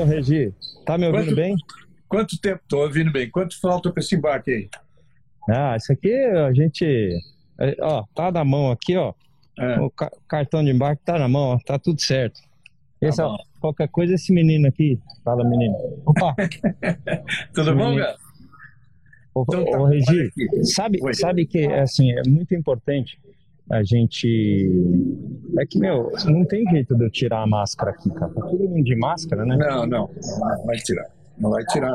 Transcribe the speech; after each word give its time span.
Ô, 0.00 0.04
Regi, 0.04 0.52
tá 0.84 0.96
me 0.98 1.06
ouvindo 1.06 1.24
Quanto- 1.26 1.36
bem? 1.36 1.56
Quanto 2.08 2.40
tempo? 2.40 2.62
Tô 2.68 2.82
ouvindo 2.82 3.12
bem. 3.12 3.30
Quanto 3.30 3.58
falta 3.60 3.90
para 3.92 4.00
esse 4.02 4.14
embarque 4.16 4.50
aí? 4.50 4.68
Ah, 5.48 5.76
isso 5.76 5.92
aqui 5.92 6.12
a 6.14 6.52
gente. 6.52 7.18
é, 7.60 7.76
Ó, 7.80 8.04
tá 8.14 8.30
na 8.30 8.44
mão 8.44 8.70
aqui, 8.70 8.96
ó. 8.96 9.12
É. 9.58 9.80
O 9.80 9.90
ca- 9.90 10.12
cartão 10.28 10.62
de 10.64 10.70
embarque 10.70 11.02
tá 11.04 11.18
na 11.18 11.28
mão, 11.28 11.54
ó. 11.54 11.58
Tá 11.66 11.78
tudo 11.78 12.00
certo. 12.00 12.40
Esse, 13.00 13.20
ó, 13.22 13.30
bom. 13.30 13.36
qualquer 13.60 13.88
coisa, 13.88 14.14
esse 14.14 14.32
menino 14.32 14.68
aqui. 14.68 14.98
Fala, 15.24 15.44
menino. 15.48 15.74
Opa! 16.06 16.34
Tudo 17.54 17.74
bom, 17.76 17.92
Sim. 17.92 17.98
cara? 17.98 18.16
Ô, 19.34 19.42
Então 19.42 19.64
tá, 19.64 19.78
ô, 19.80 19.84
Regi, 19.84 20.30
sabe, 20.74 20.98
Oi. 21.02 21.14
sabe 21.14 21.46
que 21.46 21.64
assim, 21.66 22.10
é 22.12 22.22
muito 22.28 22.54
importante 22.54 23.20
a 23.70 23.82
gente. 23.82 24.70
É 25.58 25.66
que, 25.66 25.78
meu, 25.78 26.10
não 26.26 26.44
tem 26.44 26.64
jeito 26.70 26.94
de 26.96 27.04
eu 27.04 27.10
tirar 27.10 27.42
a 27.42 27.46
máscara 27.46 27.90
aqui, 27.90 28.10
cara. 28.10 28.32
Tá 28.32 28.40
todo 28.42 28.68
mundo 28.68 28.84
de 28.84 28.96
máscara, 28.96 29.44
né? 29.44 29.56
Não, 29.56 29.86
não. 29.86 30.10
Não 30.40 30.66
vai 30.66 30.76
tirar. 30.76 31.06
Não 31.38 31.50
vai 31.50 31.64
tirar. 31.66 31.92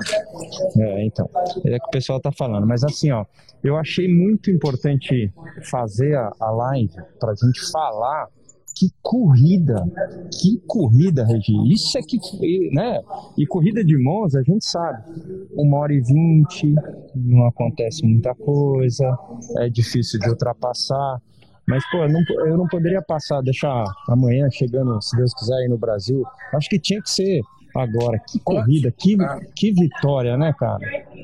É, 0.78 1.06
então. 1.06 1.30
É 1.66 1.80
que 1.80 1.86
o 1.86 1.92
pessoal 1.92 2.20
tá 2.20 2.32
falando. 2.32 2.66
Mas 2.66 2.84
assim, 2.84 3.12
ó, 3.12 3.26
eu 3.64 3.78
achei 3.78 4.08
muito 4.08 4.50
importante 4.52 5.34
fazer 5.70 6.16
a, 6.16 6.32
a 6.40 6.52
live 6.52 6.96
pra 7.20 7.34
gente 7.34 7.72
falar 7.72 8.28
que 8.76 8.90
corrida, 9.02 9.86
que 10.32 10.60
corrida, 10.66 11.24
Regi. 11.24 11.54
Isso 11.72 11.98
é 11.98 12.02
que, 12.02 12.18
foi, 12.20 12.70
né? 12.74 13.02
E 13.38 13.46
corrida 13.46 13.84
de 13.84 13.96
Monza, 13.98 14.40
a 14.40 14.44
gente 14.44 14.66
sabe. 14.66 15.04
Uma 15.52 15.78
hora 15.80 15.94
e 15.94 16.02
vinte, 16.02 16.74
não 17.16 17.46
acontece 17.46 18.04
muita 18.06 18.34
coisa, 18.34 19.18
é 19.60 19.70
difícil 19.70 20.20
de 20.20 20.30
ultrapassar. 20.30 21.22
Mas, 21.68 21.84
pô, 21.90 21.98
eu 22.04 22.10
não, 22.10 22.22
eu 22.48 22.58
não 22.58 22.68
poderia 22.68 23.02
passar, 23.02 23.42
deixar 23.42 23.84
amanhã 24.10 24.50
chegando, 24.52 25.02
se 25.02 25.16
Deus 25.16 25.34
quiser, 25.34 25.56
aí 25.56 25.68
no 25.70 25.78
Brasil. 25.78 26.24
Acho 26.54 26.70
que 26.70 26.78
tinha 26.80 27.02
que 27.02 27.10
ser 27.10 27.42
agora. 27.76 28.20
Que 28.30 28.38
corrida, 28.40 28.92
que, 28.92 29.16
Ah. 29.22 29.40
que 29.56 29.72
vitória, 29.72 30.38
né, 30.38 30.54
cara? 30.60 30.80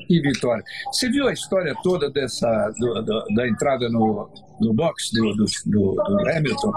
Que 0.07 0.21
vitória. 0.21 0.63
Você 0.91 1.09
viu 1.09 1.27
a 1.27 1.33
história 1.33 1.75
toda 1.83 2.09
dessa 2.09 2.47
do- 2.79 3.01
do- 3.03 3.25
da 3.35 3.47
entrada 3.47 3.89
no, 3.89 4.29
no 4.61 4.73
box 4.73 5.11
do, 5.13 5.35
do, 5.35 5.45
do- 5.65 5.95
do 5.95 6.29
Hamilton? 6.29 6.71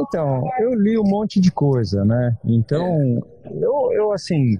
Então, 0.00 0.44
eu 0.60 0.74
li 0.80 0.96
um 0.98 1.04
monte 1.04 1.40
de 1.40 1.50
coisa, 1.50 2.04
né? 2.04 2.38
Então, 2.44 3.20
eu, 3.50 3.92
eu 3.92 4.12
assim. 4.12 4.56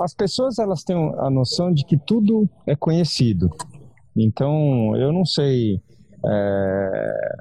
As 0.00 0.14
pessoas 0.14 0.58
elas 0.58 0.82
têm 0.82 0.96
a 1.18 1.30
noção 1.30 1.72
de 1.72 1.84
que 1.84 1.96
tudo 1.96 2.48
é 2.66 2.74
conhecido. 2.74 3.50
Então, 4.16 4.94
eu 4.96 5.12
não 5.12 5.24
sei. 5.24 5.80
É, 6.26 7.36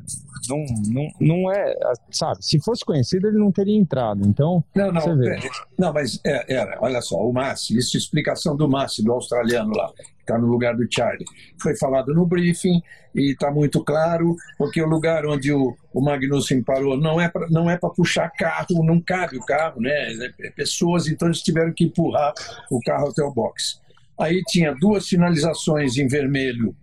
não, 0.50 0.66
não, 0.88 1.08
não 1.20 1.52
é. 1.52 1.76
Sabe, 2.12 2.44
se 2.44 2.60
fosse 2.60 2.84
conhecido, 2.84 3.28
ele 3.28 3.38
não 3.38 3.52
teria 3.52 3.78
entrado. 3.78 4.28
Então, 4.28 4.64
Não, 4.76 4.92
não. 4.92 5.02
Você 5.02 5.16
vê. 5.16 5.36
é, 5.36 5.40
não, 5.78 5.94
mas 5.94 6.20
é, 6.26 6.54
era, 6.54 6.78
olha 6.82 7.02
só, 7.02 7.18
o 7.18 7.32
Massi, 7.32 7.78
isso 7.78 7.96
é 7.96 8.00
explicação 8.00 8.56
do 8.56 8.68
Massi, 8.68 9.04
do 9.04 9.12
australiano 9.14 9.72
lá, 9.76 9.92
que 9.96 10.04
está 10.22 10.38
no 10.38 10.48
lugar 10.48 10.76
do 10.76 10.86
Charlie. 10.90 11.26
Foi 11.62 11.76
falado 11.78 12.14
no 12.14 12.26
briefing 12.26 12.82
e 13.16 13.32
está 13.32 13.52
muito 13.52 13.84
claro, 13.84 14.36
porque 14.58 14.82
o 14.82 14.88
lugar 14.88 15.26
onde 15.26 15.54
o, 15.54 15.76
o 15.94 16.02
Magnussen 16.02 16.62
parou 16.62 16.98
não 16.98 17.22
é 17.22 17.30
para 17.30 17.48
não 17.50 17.70
é 17.70 17.78
para 17.78 17.90
puxar 17.90 18.30
carro, 18.32 18.84
não 18.84 19.00
cabe 19.00 19.38
o 19.38 19.46
carro, 19.46 19.80
né? 19.80 20.14
É 20.42 20.50
pessoas, 20.50 21.08
então 21.08 21.28
eles 21.28 21.42
tiveram 21.42 21.72
que 21.74 21.86
empurrar 21.86 22.34
o 22.70 22.80
carro 22.82 23.10
até 23.10 23.24
o 23.24 23.32
box. 23.32 23.82
Aí 24.20 24.42
tinha 24.44 24.76
duas 24.76 25.08
sinalizações 25.08 25.98
em 25.98 26.08
vermelho 26.08 26.76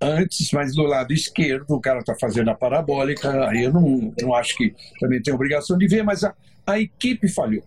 antes, 0.00 0.50
mas 0.52 0.74
do 0.74 0.82
lado 0.82 1.12
esquerdo 1.12 1.70
o 1.70 1.80
cara 1.80 2.00
está 2.00 2.14
fazendo 2.14 2.50
a 2.50 2.54
parabólica, 2.54 3.48
aí 3.48 3.64
eu 3.64 3.72
não, 3.72 4.12
não 4.20 4.34
acho 4.34 4.56
que 4.56 4.74
também 5.00 5.20
tem 5.22 5.34
obrigação 5.34 5.76
de 5.76 5.86
ver, 5.88 6.02
mas 6.04 6.22
a, 6.24 6.34
a 6.66 6.78
equipe 6.78 7.28
falhou, 7.28 7.64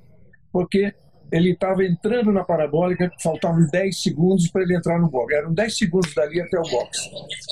porque 0.51 0.93
ele 1.31 1.51
estava 1.53 1.85
entrando 1.85 2.31
na 2.31 2.43
parabólica, 2.43 3.09
faltavam 3.23 3.65
10 3.71 4.01
segundos 4.01 4.49
para 4.49 4.63
ele 4.63 4.75
entrar 4.75 4.99
no 4.99 5.09
box, 5.09 5.33
eram 5.33 5.53
10 5.53 5.77
segundos 5.77 6.13
dali 6.13 6.41
até 6.41 6.59
o 6.59 6.63
box. 6.63 7.09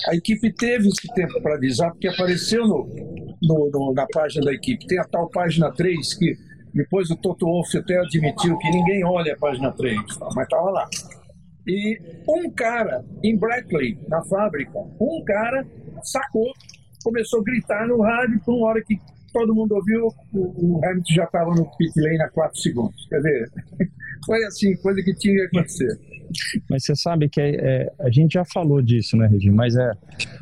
A 0.09 0.15
equipe 0.15 0.51
teve 0.53 0.89
esse 0.89 1.07
tempo 1.13 1.41
para 1.41 1.55
avisar, 1.55 1.91
porque 1.91 2.09
apareceu 2.09 2.67
no, 2.67 2.85
no- 3.41 3.69
no- 3.71 3.93
na 3.93 4.05
página 4.07 4.43
da 4.45 4.53
equipe, 4.53 4.85
tem 4.85 4.99
a 4.99 5.05
tal 5.05 5.29
página 5.29 5.71
3 5.71 6.13
que 6.13 6.35
depois 6.73 7.09
o 7.09 7.15
Toto 7.15 7.45
Wolff 7.45 7.77
até 7.77 7.97
admitiu 7.97 8.57
que 8.57 8.69
ninguém 8.69 9.03
olha 9.05 9.33
a 9.33 9.37
página 9.37 9.71
3, 9.71 9.97
mas 10.35 10.43
estava 10.43 10.69
lá. 10.71 10.87
E 11.67 11.99
um 12.27 12.49
cara 12.51 13.03
em 13.23 13.37
Brackley, 13.37 13.97
na 14.07 14.23
fábrica, 14.23 14.79
um 14.99 15.23
cara 15.25 15.65
sacou, 16.03 16.51
começou 17.03 17.41
a 17.41 17.43
gritar 17.43 17.87
no 17.87 18.01
rádio, 18.01 18.39
por 18.45 18.55
uma 18.55 18.67
hora 18.69 18.83
que 18.83 18.97
todo 19.31 19.53
mundo 19.53 19.75
ouviu, 19.75 20.07
o, 20.33 20.79
Hamilton 20.83 21.13
já 21.13 21.23
estava 21.25 21.51
no 21.51 21.65
pit 21.77 21.91
lane 21.99 22.21
a 22.21 22.29
4 22.29 22.59
segundos. 22.59 23.07
Quer 23.07 23.17
dizer, 23.17 23.51
foi 24.25 24.43
assim, 24.45 24.75
coisa 24.77 25.01
que 25.03 25.13
tinha 25.15 25.35
que 25.49 25.57
acontecer. 25.57 25.99
Mas 26.69 26.85
você 26.85 26.95
sabe 26.95 27.29
que 27.29 27.41
é, 27.41 27.55
é, 27.55 27.93
a 27.99 28.09
gente 28.09 28.33
já 28.33 28.45
falou 28.45 28.81
disso, 28.81 29.17
né, 29.17 29.27
Regi? 29.27 29.49
Mas 29.51 29.75
é 29.75 29.91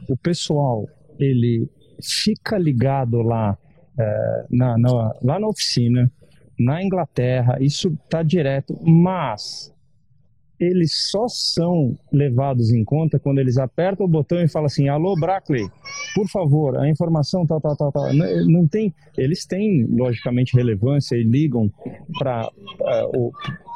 o 0.08 0.18
pessoal 0.18 0.88
ele 1.20 1.70
fica 2.02 2.58
ligado 2.58 3.22
lá 3.22 3.58
é, 4.00 4.46
na, 4.52 4.78
na- 4.78 5.14
lá 5.24 5.40
na 5.40 5.48
oficina, 5.48 6.12
na 6.60 6.84
Inglaterra, 6.84 7.58
isso 7.60 7.96
tá 8.10 8.22
direto, 8.24 8.78
mas 8.84 9.74
eles 10.60 11.10
só 11.12 11.28
são 11.28 11.96
levados 12.12 12.72
em 12.72 12.84
conta 12.84 13.20
quando 13.20 13.40
eles 13.40 13.58
apertam 13.58 14.06
o 14.06 14.10
botão 14.10 14.42
e 14.42 14.48
falam 14.48 14.66
assim, 14.66 14.88
alô 14.88 15.16
Brackley, 15.16 15.68
por 16.16 16.28
favor, 16.28 16.78
a 16.78 16.90
informação 16.90 17.46
tal, 17.46 17.62
tal, 17.62 17.76
tal, 17.76 17.92
tal. 17.92 18.14
Não, 18.14 18.46
não 18.48 18.68
tem, 18.68 18.94
eles 19.18 19.46
têm 19.46 19.86
logicamente 19.86 20.56
relevância 20.56 21.16
e 21.16 21.24
ligam 21.24 21.72
para 22.18 22.50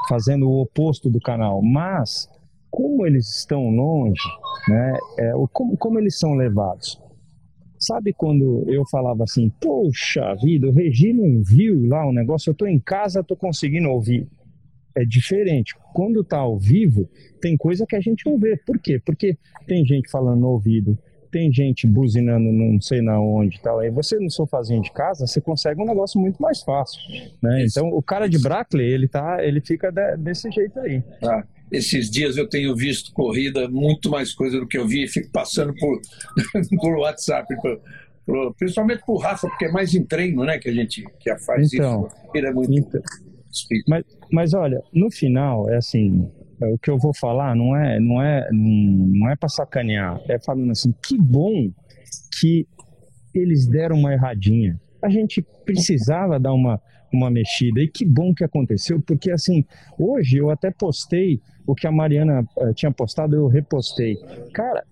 fazendo 0.10 0.50
o 0.50 0.62
oposto 0.62 1.10
do 1.10 1.20
canal, 1.20 1.62
mas 1.62 2.28
como 2.70 3.06
eles 3.06 3.28
estão 3.38 3.70
longe, 3.70 4.22
né, 4.68 4.98
é, 5.20 5.34
como, 5.52 5.78
como 5.78 6.00
eles 6.00 6.18
são 6.18 6.34
levados? 6.34 7.00
Sabe 7.78 8.14
quando 8.14 8.64
eu 8.68 8.84
falava 8.90 9.24
assim, 9.24 9.52
poxa 9.60 10.36
vida, 10.36 10.68
o 10.68 10.72
Regi 10.72 11.14
não 11.14 11.44
viu 11.44 11.88
lá 11.88 12.08
o 12.08 12.14
negócio, 12.14 12.52
eu 12.52 12.54
tô 12.54 12.66
em 12.66 12.80
casa, 12.80 13.24
tô 13.24 13.36
conseguindo 13.36 13.90
ouvir. 13.90 14.28
É 14.96 15.04
diferente. 15.06 15.74
Quando 15.94 16.24
tá 16.24 16.38
ao 16.38 16.58
vivo, 16.58 17.10
tem 17.42 17.56
coisa 17.58 17.86
que 17.88 17.96
a 17.96 18.02
gente 18.02 18.26
não 18.30 18.38
vê. 18.38 18.58
Por 18.66 18.78
quê? 18.80 19.00
Porque 19.06 19.38
tem 19.68 19.86
gente 19.86 20.10
falando 20.10 20.42
no 20.42 20.50
ouvido, 20.50 20.98
tem 21.32 21.52
gente 21.52 21.88
buzinando 21.88 22.52
não 22.52 22.80
sei 22.82 23.02
na 23.02 23.20
onde 23.22 23.58
e 23.58 23.62
tal. 23.62 23.80
Aí 23.80 23.90
você 23.90 24.18
no 24.20 24.30
sofazinho 24.30 24.82
de 24.82 24.92
casa, 24.92 25.26
você 25.26 25.40
consegue 25.40 25.82
um 25.82 25.86
negócio 25.86 26.20
muito 26.20 26.42
mais 26.42 26.62
fácil, 26.62 27.00
né? 27.42 27.64
Isso. 27.64 27.80
Então 27.80 27.90
o 27.90 28.02
cara 28.02 28.28
de 28.28 28.38
Brackley, 28.38 28.86
ele 28.92 29.08
tá, 29.08 29.44
ele 29.44 29.62
fica 29.62 29.92
de- 29.92 30.18
desse 30.18 30.52
jeito 30.52 30.78
aí. 30.80 31.02
tá? 31.22 31.46
Esses 31.72 32.10
dias 32.10 32.36
eu 32.36 32.50
tenho 32.50 32.76
visto 32.76 33.14
corrida, 33.14 33.70
muito 33.70 34.10
mais 34.10 34.34
coisa 34.34 34.60
do 34.60 34.68
que 34.68 34.78
eu 34.78 34.86
vi, 34.86 35.06
e 35.06 35.08
fico 35.08 35.30
passando 35.32 35.74
por, 35.76 36.02
por 36.82 36.98
WhatsApp, 36.98 37.48
por- 37.62 37.80
por- 38.26 38.54
principalmente 38.56 39.02
por 39.06 39.16
Rafa, 39.20 39.48
porque 39.48 39.66
é 39.66 39.72
mais 39.72 39.96
em 39.96 40.04
treino, 40.04 40.44
né, 40.44 40.60
que 40.60 40.68
a 40.68 40.74
gente 40.74 41.02
que 41.18 41.34
faz 41.38 41.72
Então. 41.74 42.08
isso. 42.08 42.16
Ele 42.36 42.48
é 42.48 42.52
muito 42.52 42.74
Então. 42.78 43.02
Mas, 43.88 44.04
mas 44.32 44.54
olha, 44.54 44.82
no 44.94 45.12
final, 45.12 45.70
é 45.70 45.78
assim, 45.78 46.30
é, 46.62 46.68
o 46.68 46.78
que 46.78 46.90
eu 46.90 46.98
vou 46.98 47.14
falar 47.14 47.56
não 47.56 47.76
é, 47.76 48.00
não 48.00 48.22
é, 48.22 48.48
não, 48.52 49.30
é 49.30 49.36
para 49.36 49.50
sacanear, 49.50 50.22
é 50.30 50.40
falando 50.40 50.72
assim, 50.72 50.94
que 51.06 51.18
bom 51.18 51.72
que 52.40 52.68
eles 53.34 53.68
deram 53.68 53.98
uma 53.98 54.14
erradinha. 54.14 54.80
A 55.02 55.10
gente 55.10 55.42
precisava 55.66 56.40
dar 56.40 56.54
uma, 56.54 56.80
uma 57.12 57.32
mexida 57.32 57.82
e 57.82 57.88
que 57.88 58.06
bom 58.06 58.34
que 58.34 58.44
aconteceu, 58.44 59.02
porque 59.02 59.32
assim, 59.32 59.66
hoje 59.98 60.38
eu 60.38 60.50
até 60.50 60.72
postei 60.72 61.42
o 61.66 61.74
que 61.74 61.88
a 61.88 61.92
Mariana 61.92 62.46
eh, 62.60 62.74
tinha 62.74 62.92
postado, 62.92 63.36
eu 63.36 63.48
repostei. 63.48 64.16
Cara, 64.54 64.84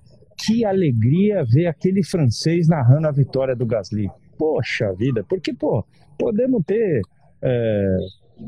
que 0.46 0.64
alegria 0.64 1.44
ver 1.44 1.67
aquele 1.67 2.03
francês 2.03 2.67
narrando 2.67 3.08
a 3.08 3.11
vitória 3.11 3.56
do 3.56 3.66
Gasly. 3.66 4.09
Poxa 4.38 4.94
vida, 4.94 5.23
porque, 5.28 5.53
pô, 5.53 5.84
podemos 6.17 6.64
ter. 6.66 7.02
é, 7.41 7.97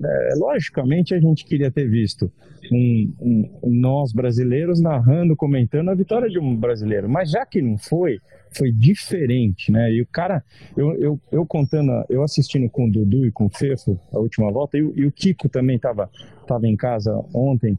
é, 0.03 0.29
logicamente 0.35 1.13
a 1.13 1.19
gente 1.19 1.45
queria 1.45 1.69
ter 1.71 1.87
visto 1.89 2.31
um- 2.71 3.13
um- 3.21 3.59
nós 3.69 4.13
brasileiros 4.13 4.79
narrando, 4.81 5.35
comentando 5.35 5.89
a 5.89 5.95
vitória 5.95 6.29
de 6.29 6.39
um 6.39 6.55
brasileiro, 6.55 7.09
mas 7.09 7.31
já 7.31 7.45
que 7.45 7.61
não 7.61 7.77
foi, 7.77 8.19
foi 8.51 8.71
diferente, 8.71 9.71
né? 9.71 9.91
E 9.91 10.01
o 10.01 10.05
cara, 10.07 10.43
eu, 10.77 10.93
eu, 10.95 11.19
eu 11.31 11.45
contando, 11.45 11.91
eu 12.09 12.23
assistindo 12.23 12.69
com 12.69 12.87
o 12.87 12.91
Dudu 12.91 13.25
e 13.25 13.31
com 13.31 13.45
o 13.45 13.49
Fefo 13.49 13.99
a 14.13 14.19
última 14.19 14.51
volta, 14.51 14.77
e, 14.77 14.83
o- 14.83 14.93
e 14.95 15.05
o 15.05 15.11
Kiko 15.11 15.49
também 15.49 15.75
estava 15.77 16.09
tava 16.47 16.67
em 16.67 16.75
casa 16.75 17.13
ontem, 17.33 17.77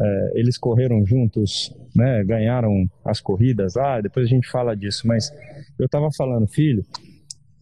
é, 0.00 0.32
eles 0.34 0.56
correram 0.58 1.04
juntos, 1.06 1.74
né? 1.94 2.24
Ganharam 2.24 2.88
as 3.04 3.20
corridas 3.20 3.74
lá, 3.76 4.00
depois 4.00 4.26
a 4.26 4.28
gente 4.28 4.48
fala 4.50 4.74
disso, 4.76 5.06
mas 5.06 5.30
eu 5.78 5.86
estava 5.86 6.10
falando, 6.10 6.46
filho, 6.48 6.84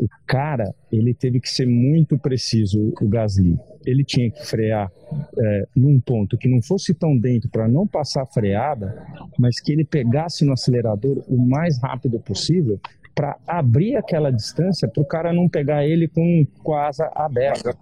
o 0.02 0.08
cara, 0.26 0.74
ele 0.90 1.14
teve 1.14 1.38
que 1.38 1.48
ser 1.48 1.64
muito 1.64 2.18
preciso, 2.18 2.92
o 3.00 3.08
Gasly. 3.08 3.56
Ele 3.86 4.02
tinha 4.02 4.28
que 4.32 4.44
frear 4.44 4.90
é, 5.38 5.68
num 5.76 6.00
ponto 6.00 6.36
que 6.36 6.48
não 6.48 6.60
fosse 6.60 6.92
tão 6.92 7.16
dentro 7.16 7.48
para 7.48 7.68
não 7.68 7.86
passar 7.86 8.26
freada, 8.26 9.00
mas 9.38 9.60
que 9.60 9.72
ele 9.72 9.84
pegasse 9.84 10.44
no 10.44 10.52
acelerador 10.52 11.22
o 11.28 11.36
mais 11.36 11.80
rápido 11.80 12.18
possível 12.18 12.80
para 13.14 13.36
abrir 13.46 13.94
aquela 13.94 14.32
distância 14.32 14.88
para 14.88 15.02
o 15.02 15.06
cara 15.06 15.32
não 15.32 15.48
pegar 15.48 15.86
ele 15.86 16.08
com, 16.08 16.44
com 16.64 16.74
a 16.74 16.88
asa 16.88 17.08
aberta. 17.14 17.76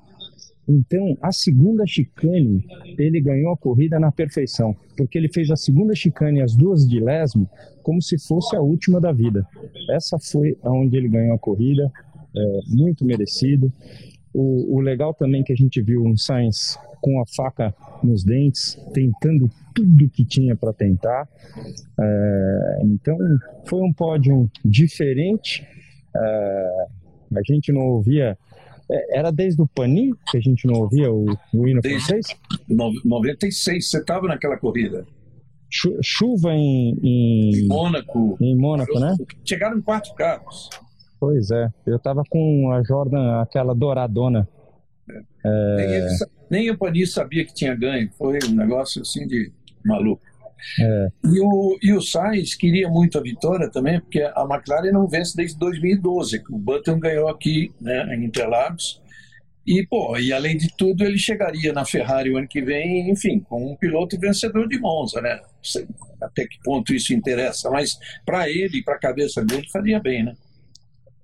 Então, 0.69 1.17
a 1.23 1.33
segunda 1.33 1.85
chicane, 1.87 2.65
ele 2.99 3.21
ganhou 3.21 3.53
a 3.53 3.57
corrida 3.57 3.99
na 3.99 4.13
perfeição, 4.13 4.77
porque 4.97 5.19
ele 5.19 5.29
fez 5.33 5.51
a 5.51 5.57
segunda 5.57 5.95
chicane, 5.95 6.43
as 6.43 6.55
duas 6.55 6.87
de 6.87 7.01
lesmo, 7.01 7.49
como 7.83 8.01
se 8.01 8.17
fosse 8.19 8.55
a 8.55 8.61
última 8.61 9.01
da 9.01 9.11
vida. 9.11 9.45
Essa 9.91 10.17
foi 10.19 10.57
aonde 10.63 10.97
ele 10.97 11.09
ganhou 11.09 11.35
a 11.35 11.39
corrida, 11.39 11.91
é, 12.37 12.61
muito 12.69 13.05
merecido. 13.05 13.73
O, 14.33 14.77
o 14.77 14.81
legal 14.81 15.13
também 15.13 15.43
que 15.43 15.53
a 15.53 15.57
gente 15.57 15.83
viu 15.83 16.05
um 16.05 16.17
Sainz 16.17 16.79
com 17.01 17.21
a 17.21 17.25
faca 17.27 17.75
nos 18.03 18.23
dentes, 18.25 18.79
tentando 18.93 19.51
tudo 19.75 20.09
que 20.11 20.25
tinha 20.25 20.55
para 20.55 20.73
tentar. 20.73 21.29
É, 21.99 22.81
então, 22.85 23.17
foi 23.67 23.81
um 23.81 23.93
pódio 23.93 24.51
diferente. 24.65 25.67
É, 26.15 26.87
a 27.37 27.43
gente 27.45 27.73
não 27.73 27.83
ouvia 27.83 28.37
é, 28.91 29.19
era 29.19 29.31
desde 29.31 29.63
o 29.63 29.67
Panin 29.69 30.13
que 30.31 30.37
a 30.37 30.41
gente 30.41 30.67
não 30.67 30.81
ouvia 30.81 31.11
o, 31.11 31.25
o 31.55 31.69
hino 31.69 31.81
desde 31.81 32.09
francês? 32.09 32.37
96, 32.69 33.89
você 33.89 33.99
estava 33.99 34.27
naquela 34.27 34.57
corrida. 34.57 35.07
chuva 36.03 36.53
em, 36.53 36.99
em, 37.01 37.51
em 37.55 37.69
Mônaco. 37.69 38.37
Em 38.41 38.57
Mônaco, 38.57 38.99
né? 38.99 39.17
Chegaram 39.45 39.81
quatro 39.81 40.13
carros. 40.15 40.69
Pois 41.21 41.51
é, 41.51 41.69
eu 41.87 41.97
estava 41.97 42.23
com 42.29 42.73
a 42.73 42.83
Jordan, 42.83 43.43
aquela 43.43 43.75
douradona. 43.75 44.49
É. 45.45 45.77
Nem, 45.77 45.93
ele, 45.95 46.09
nem 46.51 46.71
o 46.71 46.79
Panis 46.79 47.13
sabia 47.13 47.45
que 47.45 47.53
tinha 47.53 47.75
ganho, 47.75 48.11
foi 48.17 48.39
um 48.49 48.55
negócio 48.55 49.03
assim 49.03 49.27
de 49.27 49.53
maluco. 49.85 50.23
É. 50.79 51.09
E, 51.25 51.41
o, 51.41 51.79
e 51.83 51.93
o 51.93 52.01
Sainz 52.01 52.55
queria 52.55 52.89
muito 52.89 53.19
a 53.19 53.23
vitória 53.23 53.71
também, 53.71 54.01
porque 54.01 54.21
a 54.23 54.47
McLaren 54.51 54.93
não 54.93 55.07
vence 55.07 55.37
desde 55.37 55.59
2012, 55.59 56.43
que 56.43 56.53
o 56.53 56.59
Button 56.59 56.99
ganhou 56.99 57.29
aqui 57.29 57.73
né, 57.81 58.15
em 58.15 58.25
Interlagos. 58.25 59.01
E, 59.67 59.87
pô, 59.87 60.17
e 60.19 60.33
além 60.33 60.57
de 60.57 60.75
tudo, 60.77 61.05
ele 61.05 61.19
chegaria 61.19 61.73
na 61.73 61.85
Ferrari 61.85 62.33
o 62.33 62.39
ano 62.39 62.49
que 62.49 62.63
vem, 62.63 63.11
enfim, 63.11 63.41
com 63.41 63.73
um 63.73 63.77
piloto 63.77 64.19
vencedor 64.19 64.67
de 64.67 64.79
Monza, 64.79 65.21
né? 65.21 65.37
Não 65.37 65.49
sei 65.63 65.87
até 66.21 66.47
que 66.47 66.59
ponto 66.63 66.95
isso 66.95 67.15
interessa, 67.15 67.71
mas 67.71 67.99
para 68.25 68.49
ele, 68.49 68.83
para 68.83 68.95
a 68.95 69.01
cabeça 69.01 69.45
dele, 69.45 69.69
faria 69.71 70.01
bem, 70.01 70.25
né? 70.25 70.35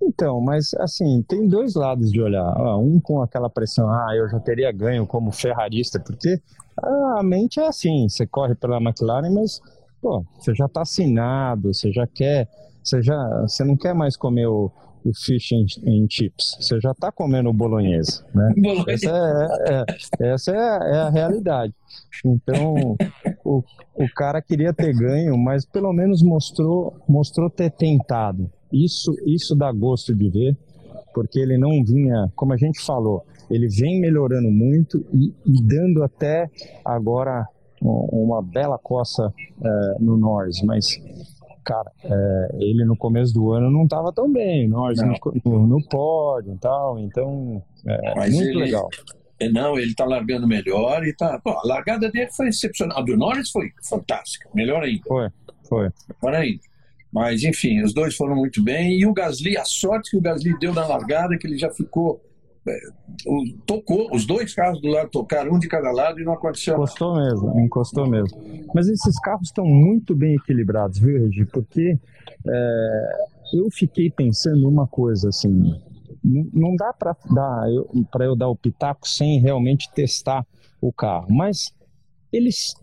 Então, 0.06 0.40
mas 0.40 0.72
assim, 0.74 1.22
tem 1.26 1.48
dois 1.48 1.74
lados 1.74 2.12
de 2.12 2.20
olhar. 2.20 2.54
Um 2.78 3.00
com 3.00 3.20
aquela 3.20 3.50
pressão, 3.50 3.88
ah, 3.88 4.14
eu 4.14 4.28
já 4.28 4.38
teria 4.38 4.70
ganho 4.70 5.06
como 5.06 5.32
ferrarista, 5.32 5.98
porque 5.98 6.40
a 6.80 7.22
mente 7.22 7.58
é 7.58 7.66
assim, 7.66 8.08
você 8.08 8.26
corre 8.26 8.54
pela 8.54 8.80
McLaren, 8.80 9.30
mas 9.30 9.60
pô, 10.00 10.24
você 10.38 10.54
já 10.54 10.66
está 10.66 10.82
assinado, 10.82 11.74
você 11.74 11.90
já 11.90 12.06
quer, 12.06 12.48
você 12.82 13.02
já, 13.02 13.42
você 13.42 13.64
não 13.64 13.76
quer 13.76 13.94
mais 13.94 14.16
comer 14.16 14.46
o, 14.46 14.70
o 15.04 15.12
fish 15.14 15.52
and, 15.52 16.06
chips, 16.08 16.56
você 16.60 16.80
já 16.80 16.92
está 16.92 17.10
comendo 17.10 17.48
o 17.48 17.52
bolonhesa, 17.52 18.24
né? 18.34 18.54
Essa, 18.88 19.10
é, 19.10 19.84
é, 20.24 20.32
essa 20.32 20.50
é, 20.52 20.56
é, 20.56 20.98
a 20.98 21.10
realidade. 21.10 21.74
Então, 22.24 22.96
o, 23.44 23.62
o 23.94 24.08
cara 24.14 24.40
queria 24.40 24.72
ter 24.72 24.92
ganho, 24.94 25.36
mas 25.36 25.64
pelo 25.64 25.92
menos 25.92 26.22
mostrou, 26.22 26.96
mostrou 27.08 27.50
ter 27.50 27.70
tentado. 27.70 28.50
Isso, 28.84 29.14
isso 29.24 29.54
dá 29.54 29.72
gosto 29.72 30.14
de 30.14 30.28
ver, 30.28 30.56
porque 31.14 31.38
ele 31.38 31.56
não 31.56 31.84
vinha, 31.84 32.30
como 32.34 32.52
a 32.52 32.56
gente 32.56 32.80
falou, 32.80 33.24
ele 33.50 33.68
vem 33.68 34.00
melhorando 34.00 34.50
muito 34.50 35.04
e, 35.12 35.32
e 35.44 35.62
dando 35.62 36.02
até 36.02 36.50
agora 36.84 37.46
uma 37.80 38.42
bela 38.42 38.78
coça 38.78 39.32
é, 39.62 39.96
no 40.00 40.16
Norris, 40.16 40.62
mas 40.62 41.00
cara, 41.64 41.90
é, 42.04 42.48
ele 42.58 42.84
no 42.84 42.96
começo 42.96 43.34
do 43.34 43.52
ano 43.52 43.70
não 43.70 43.84
estava 43.84 44.12
tão 44.12 44.32
bem, 44.32 44.68
Norris 44.68 45.00
no, 45.02 45.14
no, 45.44 45.66
no, 45.66 45.88
pódio 45.88 46.54
e 46.54 46.58
tal, 46.58 46.98
então 46.98 47.62
é 47.86 48.30
muito 48.30 48.50
ele, 48.50 48.58
legal. 48.58 48.88
É, 49.38 49.48
não, 49.50 49.78
ele 49.78 49.90
está 49.90 50.04
largando 50.04 50.46
melhor 50.46 51.04
e 51.04 51.14
tá. 51.14 51.38
Pô, 51.42 51.50
a 51.50 51.66
largada 51.66 52.10
dele 52.10 52.30
foi 52.32 52.48
excepcional. 52.48 52.98
A 52.98 53.02
do 53.02 53.16
Norris 53.16 53.50
foi 53.50 53.70
fantástica, 53.86 54.48
melhor 54.54 54.82
ainda. 54.82 55.02
Foi, 55.06 55.28
foi. 55.68 55.90
Melhor 56.22 56.40
ainda. 56.40 56.60
Mas, 57.16 57.42
enfim, 57.44 57.82
os 57.82 57.94
dois 57.94 58.14
foram 58.14 58.36
muito 58.36 58.62
bem. 58.62 59.00
E 59.00 59.06
o 59.06 59.14
Gasly, 59.14 59.56
a 59.56 59.64
sorte 59.64 60.10
que 60.10 60.18
o 60.18 60.20
Gasly 60.20 60.54
deu 60.58 60.74
na 60.74 60.86
largada, 60.86 61.38
que 61.38 61.46
ele 61.46 61.56
já 61.56 61.70
ficou. 61.70 62.22
É, 62.68 62.78
tocou, 63.64 64.14
os 64.14 64.26
dois 64.26 64.52
carros 64.52 64.82
do 64.82 64.88
lado 64.88 65.08
tocaram, 65.08 65.54
um 65.54 65.58
de 65.58 65.66
cada 65.66 65.90
lado, 65.92 66.20
e 66.20 66.24
não 66.24 66.34
aconteceu 66.34 66.74
Encostou 66.74 67.14
nada. 67.14 67.30
mesmo, 67.30 67.60
encostou 67.60 68.06
mesmo. 68.06 68.38
Mas 68.74 68.86
esses 68.86 69.18
carros 69.20 69.48
estão 69.48 69.64
muito 69.64 70.14
bem 70.14 70.34
equilibrados, 70.34 70.98
viu, 70.98 71.18
Regi? 71.18 71.46
Porque 71.46 71.98
é, 72.46 73.08
eu 73.54 73.70
fiquei 73.70 74.10
pensando 74.10 74.68
uma 74.68 74.86
coisa 74.86 75.30
assim. 75.30 75.74
Não 76.22 76.76
dá 76.76 76.92
para 76.92 77.16
eu, 77.70 77.88
eu 78.20 78.36
dar 78.36 78.48
o 78.48 78.56
pitaco 78.56 79.08
sem 79.08 79.40
realmente 79.40 79.90
testar 79.94 80.46
o 80.82 80.92
carro, 80.92 81.28
mas 81.30 81.72
eles, 82.30 82.74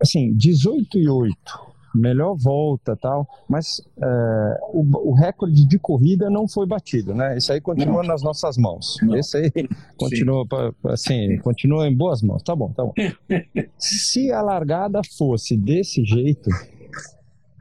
assim, 0.00 0.32
18 0.32 0.96
e 0.96 1.08
8, 1.08 1.69
melhor 1.94 2.36
volta 2.36 2.96
tal, 2.96 3.26
mas 3.48 3.80
é, 4.00 4.58
o, 4.72 5.10
o, 5.10 5.14
recorde 5.14 5.66
de 5.66 5.78
corrida 5.78 6.30
não 6.30 6.46
foi 6.46 6.66
batido, 6.66 7.14
né? 7.14 7.36
Isso 7.36 7.52
aí 7.52 7.60
continua 7.60 8.02
não. 8.02 8.08
nas 8.08 8.22
nossas 8.22 8.56
mãos. 8.56 8.96
Não. 9.02 9.16
Esse 9.16 9.36
aí 9.36 9.52
continua, 9.96 10.46
assim, 10.84 11.38
continua 11.38 11.88
em 11.88 11.94
boas 11.94 12.22
mãos. 12.22 12.42
Tá 12.42 12.54
bom, 12.54 12.72
tá 12.72 12.84
bom. 12.84 12.94
Se 13.78 14.30
a 14.30 14.42
largada 14.42 15.00
fosse 15.16 15.56
desse 15.56 16.04
jeito, 16.04 16.48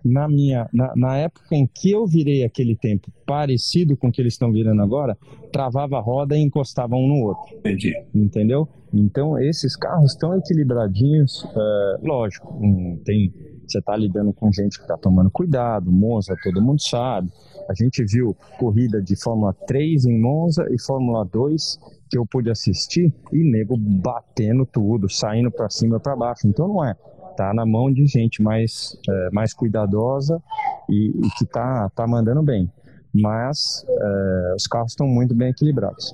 na 0.04 0.28
minha, 0.28 0.70
na, 0.74 0.94
na, 0.96 1.18
época 1.18 1.56
em 1.56 1.68
que 1.68 1.92
eu 1.92 2.06
virei 2.06 2.44
aquele 2.44 2.76
tempo 2.76 3.12
parecido 3.26 3.98
com 3.98 4.08
o 4.08 4.12
que 4.12 4.22
eles 4.22 4.34
estão 4.34 4.52
virando 4.52 4.82
agora, 4.82 5.18
travava 5.52 5.98
a 5.98 6.02
roda 6.02 6.38
e 6.38 6.42
encostava 6.42 6.96
um 6.96 7.08
no 7.08 7.26
outro. 7.26 7.58
Entendi. 7.58 7.94
Entendeu? 8.14 8.68
Então 8.94 9.38
esses 9.38 9.76
carros 9.76 10.14
estão 10.14 10.38
equilibradinhos, 10.38 11.46
é, 11.46 12.00
lógico, 12.02 12.58
tem 13.04 13.34
você 13.72 13.80
está 13.80 13.96
lidando 13.96 14.34
com 14.34 14.52
gente 14.52 14.78
que 14.78 14.84
está 14.84 14.98
tomando 14.98 15.30
cuidado, 15.30 15.92
Monza, 15.92 16.36
todo 16.44 16.62
mundo 16.62 16.82
sabe. 16.82 17.32
A 17.70 17.74
gente 17.74 18.04
viu 18.04 18.36
corrida 18.58 19.02
de 19.02 19.16
Fórmula 19.16 19.54
3 19.54 20.06
em 20.06 20.20
Monza 20.20 20.68
e 20.72 20.82
Fórmula 20.82 21.24
2 21.26 21.80
que 22.10 22.18
eu 22.18 22.26
pude 22.26 22.50
assistir 22.50 23.14
e 23.32 23.44
nego 23.44 23.78
batendo 23.78 24.66
tudo, 24.66 25.08
saindo 25.08 25.52
para 25.52 25.70
cima 25.70 25.98
e 25.98 26.00
para 26.00 26.16
baixo. 26.16 26.48
Então 26.48 26.68
não 26.68 26.84
é. 26.84 26.96
Tá 27.38 27.54
na 27.54 27.66
mão 27.66 27.92
de 27.92 28.06
gente 28.06 28.42
mais, 28.42 28.98
é, 29.08 29.30
mais 29.32 29.54
cuidadosa 29.54 30.42
e, 30.90 31.10
e, 31.10 31.30
que 31.38 31.46
tá, 31.46 31.90
tá 31.96 32.06
mandando 32.08 32.42
bem. 32.42 32.70
Mas 33.14 33.86
é, 33.88 34.54
os 34.56 34.68
carros 34.68 34.92
estão 34.92 35.08
muito 35.08 35.34
bem 35.34 35.50
equilibrados. 35.50 36.14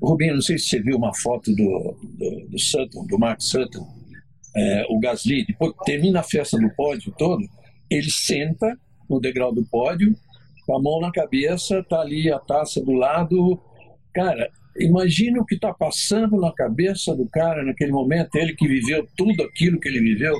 Rubinho, 0.00 0.34
não 0.34 0.40
sei 0.40 0.58
se 0.58 0.68
você 0.68 0.80
viu 0.80 0.96
uma 0.96 1.12
foto 1.14 1.54
do, 1.54 1.96
do, 2.18 2.48
do 2.50 2.58
Sutton, 2.58 3.06
do 3.06 3.18
Mark 3.18 3.40
Sutton, 3.40 3.86
é, 4.56 4.84
o 4.88 4.98
Gasly, 4.98 5.46
depois 5.46 5.72
termina 5.84 6.20
a 6.20 6.24
festa 6.24 6.58
do 6.58 6.68
pódio 6.74 7.12
todo, 7.16 7.42
ele 7.88 8.10
senta 8.10 8.76
no 9.08 9.20
degrau 9.20 9.52
do 9.52 9.64
pódio, 9.64 10.14
com 10.66 10.76
a 10.76 10.82
mão 10.82 11.00
na 11.00 11.10
cabeça, 11.10 11.84
tá 11.88 12.00
ali 12.00 12.30
a 12.30 12.38
taça 12.38 12.80
do 12.84 12.92
lado. 12.92 13.60
Cara, 14.14 14.48
imagina 14.78 15.40
o 15.40 15.44
que 15.44 15.56
está 15.56 15.74
passando 15.74 16.36
na 16.36 16.52
cabeça 16.52 17.14
do 17.14 17.28
cara 17.28 17.64
naquele 17.64 17.92
momento, 17.92 18.36
ele 18.36 18.54
que 18.54 18.68
viveu 18.68 19.06
tudo 19.16 19.42
aquilo 19.42 19.80
que 19.80 19.88
ele 19.88 20.00
viveu. 20.00 20.34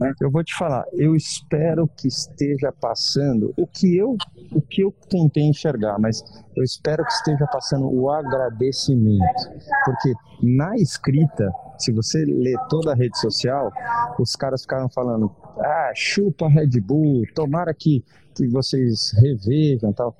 Né? 0.00 0.14
Eu 0.20 0.30
vou 0.30 0.42
te 0.42 0.56
falar, 0.56 0.84
eu 0.94 1.14
espero 1.14 1.86
que 1.86 2.08
esteja 2.08 2.72
passando 2.72 3.52
o 3.56 3.66
que 3.66 3.96
eu 3.96 4.16
o 4.50 4.60
que 4.62 4.82
eu 4.82 4.92
tentei 5.08 5.44
enxergar, 5.44 5.98
mas 5.98 6.22
eu 6.56 6.64
espero 6.64 7.04
que 7.04 7.12
esteja 7.12 7.46
passando 7.46 7.86
o 7.86 8.10
agradecimento, 8.10 9.50
porque 9.84 10.12
na 10.42 10.74
escrita, 10.76 11.52
se 11.78 11.92
você 11.92 12.24
lê 12.24 12.54
toda 12.68 12.92
a 12.92 12.94
rede 12.94 13.16
social, 13.18 13.70
os 14.18 14.34
caras 14.34 14.62
ficaram 14.62 14.88
falando, 14.88 15.30
ah, 15.58 15.92
chupa 15.94 16.48
Red 16.48 16.80
Bull, 16.80 17.22
tomara 17.34 17.74
que, 17.74 18.02
que 18.34 18.48
vocês 18.48 19.12
revejam 19.20 19.92
tal 19.92 20.16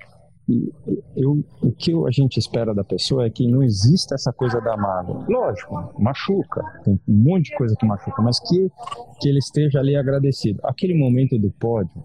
eu, 1.15 1.43
o 1.61 1.71
que 1.71 1.91
a 2.07 2.11
gente 2.11 2.37
espera 2.37 2.73
da 2.73 2.83
pessoa 2.83 3.25
é 3.25 3.29
que 3.29 3.47
não 3.47 3.63
exista 3.63 4.15
essa 4.15 4.31
coisa 4.31 4.59
da 4.61 4.75
mágoa. 4.77 5.25
Lógico, 5.27 5.93
machuca, 5.99 6.63
tem 6.83 6.99
um 7.07 7.13
monte 7.13 7.49
de 7.49 7.55
coisa 7.57 7.75
que 7.75 7.85
machuca, 7.85 8.21
mas 8.21 8.39
que, 8.39 8.69
que 9.19 9.29
ele 9.29 9.39
esteja 9.39 9.79
ali 9.79 9.95
agradecido. 9.95 10.59
Aquele 10.63 10.97
momento 10.97 11.37
do 11.37 11.51
pódio 11.51 12.03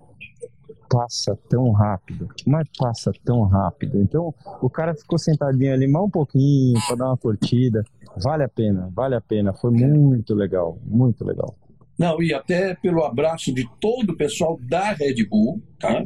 passa 0.88 1.36
tão 1.48 1.72
rápido, 1.72 2.28
mas 2.46 2.68
passa 2.78 3.12
tão 3.24 3.42
rápido. 3.42 4.00
Então 4.00 4.34
o 4.60 4.70
cara 4.70 4.94
ficou 4.94 5.18
sentadinho 5.18 5.72
ali 5.72 5.86
mais 5.86 6.04
um 6.04 6.10
pouquinho 6.10 6.78
para 6.86 6.96
dar 6.96 7.06
uma 7.06 7.16
curtida. 7.16 7.84
Vale 8.22 8.44
a 8.44 8.48
pena, 8.48 8.90
vale 8.94 9.14
a 9.14 9.20
pena. 9.20 9.52
Foi 9.52 9.70
muito 9.70 10.34
legal, 10.34 10.78
muito 10.84 11.24
legal. 11.24 11.54
Não, 11.98 12.22
e 12.22 12.32
até 12.34 12.74
pelo 12.74 13.04
abraço 13.04 13.52
de 13.52 13.68
todo 13.80 14.10
o 14.10 14.16
pessoal 14.16 14.58
da 14.62 14.92
Red 14.92 15.24
Bull, 15.28 15.62
tá? 15.78 16.04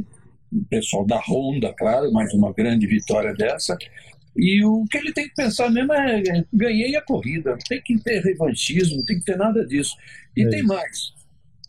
O 0.52 0.64
pessoal 0.64 1.06
da 1.06 1.20
Honda, 1.20 1.72
claro, 1.76 2.12
mais 2.12 2.32
uma 2.34 2.52
grande 2.52 2.86
vitória 2.86 3.32
dessa. 3.34 3.76
E 4.36 4.64
o 4.64 4.84
que 4.90 4.98
ele 4.98 5.12
tem 5.12 5.28
que 5.28 5.34
pensar 5.34 5.70
mesmo 5.70 5.92
é: 5.92 6.22
ganhei 6.52 6.96
a 6.96 7.02
corrida, 7.02 7.50
não 7.52 7.58
tem 7.68 7.80
que 7.82 7.98
ter 8.00 8.20
revanchismo, 8.20 8.98
não 8.98 9.04
tem 9.04 9.18
que 9.18 9.24
ter 9.24 9.36
nada 9.36 9.64
disso. 9.66 9.96
E 10.36 10.44
é 10.44 10.48
tem 10.48 10.62
mais: 10.62 11.12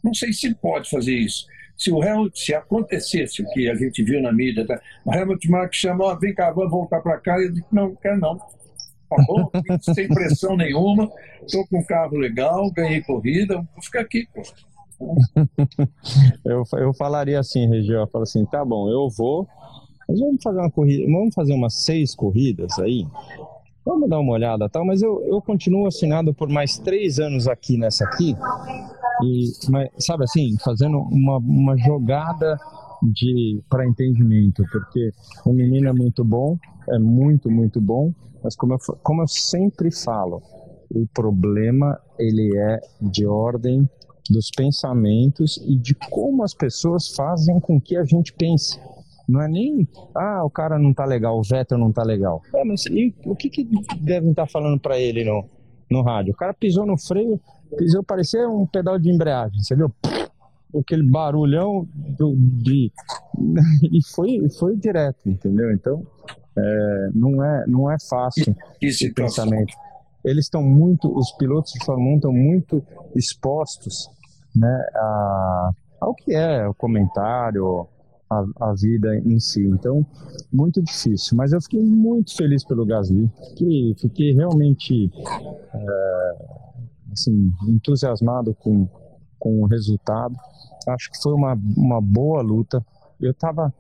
não 0.04 0.14
sei 0.14 0.34
se 0.34 0.54
pode 0.56 0.90
fazer 0.90 1.16
isso. 1.16 1.46
Se 1.78 1.92
o 1.92 2.04
Helmut, 2.04 2.40
se 2.40 2.54
acontecesse 2.54 3.42
o 3.42 3.50
que 3.52 3.68
a 3.68 3.74
gente 3.74 4.04
viu 4.04 4.22
na 4.22 4.32
mídia, 4.32 4.66
tá? 4.66 4.80
o 5.04 5.14
Helmut 5.14 5.50
Mark 5.50 5.74
chamou, 5.74 6.18
vem 6.20 6.34
cá, 6.34 6.52
vamos 6.52 6.70
voltar 6.70 7.02
para 7.02 7.18
cá, 7.20 7.40
eu 7.40 7.52
disse: 7.52 7.66
não, 7.72 7.90
não 7.90 7.96
quero 7.96 8.20
não. 8.20 8.38
tá 8.38 9.16
bom, 9.28 9.52
sem 9.94 10.08
pressão 10.08 10.56
nenhuma, 10.56 11.12
estou 11.44 11.68
com 11.68 11.80
um 11.80 11.84
carro 11.84 12.18
legal, 12.18 12.72
ganhei 12.72 13.02
corrida, 13.02 13.56
vou 13.56 13.84
ficar 13.84 14.02
aqui, 14.02 14.28
pô. 14.34 14.44
eu, 16.46 16.64
eu 16.78 16.94
falaria 16.94 17.40
assim, 17.40 17.68
Região, 17.68 18.02
eu 18.02 18.08
falo 18.08 18.24
assim, 18.24 18.46
tá 18.46 18.64
bom, 18.64 18.90
eu 18.90 19.10
vou, 19.10 19.48
mas 20.08 20.20
vamos 20.20 20.42
fazer 20.42 20.60
uma 20.60 20.72
corrida, 20.72 21.12
vamos 21.12 21.34
fazer 21.34 21.54
umas 21.54 21.74
seis 21.84 22.16
corridas 22.16 22.78
aí, 22.80 23.06
vamos 23.86 24.10
dar 24.10 24.20
uma 24.20 24.34
olhada 24.34 24.70
tal, 24.70 24.86
mas 24.86 25.02
eu, 25.02 25.24
eu 25.26 25.42
continuo 25.42 25.88
assinado 25.88 26.34
por 26.34 26.50
mais 26.50 26.78
três 26.78 27.20
anos 27.20 27.48
aqui 27.48 27.78
nessa 27.78 28.06
aqui, 28.06 28.36
e, 29.24 29.52
mas, 29.70 29.90
sabe 30.00 30.24
assim, 30.24 30.56
fazendo 30.64 30.98
uma, 31.00 31.38
uma 31.38 31.78
jogada 31.78 32.58
de 33.02 33.62
para 33.70 33.88
entendimento, 33.88 34.64
porque 34.72 35.12
o 35.46 35.54
menino 35.54 35.90
é 35.90 35.94
muito 35.94 36.24
bom, 36.24 36.58
é 36.90 37.00
muito, 37.00 37.50
muito 37.50 37.82
bom, 37.82 38.14
mas 38.44 38.56
como 38.56 38.74
eu, 38.74 38.78
como 39.02 39.22
eu 39.22 39.28
sempre 39.28 39.92
falo, 39.92 40.42
o 40.94 41.08
problema 41.14 42.00
ele 42.20 42.56
é 42.58 42.80
de 43.02 43.26
ordem 43.26 43.90
dos 44.30 44.50
pensamentos 44.50 45.62
e 45.66 45.76
de 45.76 45.96
como 45.96 46.44
as 46.44 46.54
pessoas 46.54 47.10
fazem 47.16 47.60
com 47.60 47.80
que 47.80 47.98
a 47.98 48.04
gente 48.04 48.34
pense. 48.34 48.80
Não 49.28 49.42
é 49.42 49.48
nem, 49.48 49.88
ah, 50.16 50.44
o 50.44 50.50
cara 50.50 50.78
não 50.78 50.94
tá 50.94 51.06
legal, 51.06 51.40
o 51.40 51.44
Vettel 51.44 51.78
não 51.78 51.92
tá 51.92 52.04
legal. 52.04 52.42
É, 52.54 52.64
mas 52.64 52.86
e, 52.88 53.14
o 53.26 53.36
que, 53.36 53.50
que 53.50 53.68
devem 54.00 54.32
estar 54.32 54.46
tá 54.46 54.52
falando 54.52 54.80
para 54.80 55.00
ele 55.00 55.24
no, 55.24 55.46
no 55.90 56.02
rádio? 56.02 56.34
O 56.34 56.36
cara 56.36 56.54
pisou 56.54 56.86
no 56.86 56.98
freio, 56.98 57.40
pisou, 57.78 58.04
parecia 58.04 58.48
um 58.50 58.66
pedal 58.66 59.00
de 59.00 59.10
embreagem, 59.10 59.62
você 59.62 59.76
viu? 59.76 59.92
Aquele 60.78 61.04
barulhão 61.04 61.88
do, 61.94 62.36
de. 62.36 62.92
E 63.84 64.00
foi, 64.14 64.50
foi 64.58 64.76
direto, 64.76 65.30
entendeu? 65.30 65.72
Então, 65.72 66.06
é, 66.58 67.10
não, 67.14 67.44
é, 67.44 67.66
não 67.68 67.92
é 67.92 67.98
fácil 68.10 68.56
esse 68.82 69.14
pensamento. 69.14 69.74
Eles 70.24 70.46
estão 70.46 70.62
muito, 70.62 71.12
os 71.18 71.32
pilotos 71.34 71.74
de 71.74 71.84
Fórmula 71.86 72.14
1 72.14 72.16
estão 72.16 72.34
muito 72.34 72.84
expostos 73.16 74.10
né, 74.56 74.86
a, 74.96 75.72
ao 76.00 76.16
que 76.16 76.34
é 76.34 76.68
o 76.68 76.74
comentário, 76.74 77.88
a, 78.30 78.70
a, 78.70 78.74
vida 78.74 79.16
em 79.18 79.40
si. 79.40 79.62
Então, 79.66 80.06
muito 80.52 80.82
difícil. 80.82 81.36
Mas 81.36 81.52
eu 81.52 81.62
fiquei 81.62 81.84
muito 81.84 82.36
feliz 82.36 82.64
pelo 82.64 82.86
Gasly. 82.86 83.30
Fiquei, 83.50 83.96
fiquei 84.00 84.34
realmente 84.34 85.12
é, 85.74 86.36
assim, 87.12 87.52
entusiasmado 87.68 88.54
com, 88.56 88.88
com 89.38 89.62
o 89.62 89.66
resultado. 89.66 90.36
Acho 90.88 91.12
que 91.12 91.22
foi 91.22 91.34
uma, 91.34 91.58
uma 91.76 92.02
boa 92.02 92.42
luta. 92.42 92.84
Eu 93.20 93.32
estava 93.32 93.74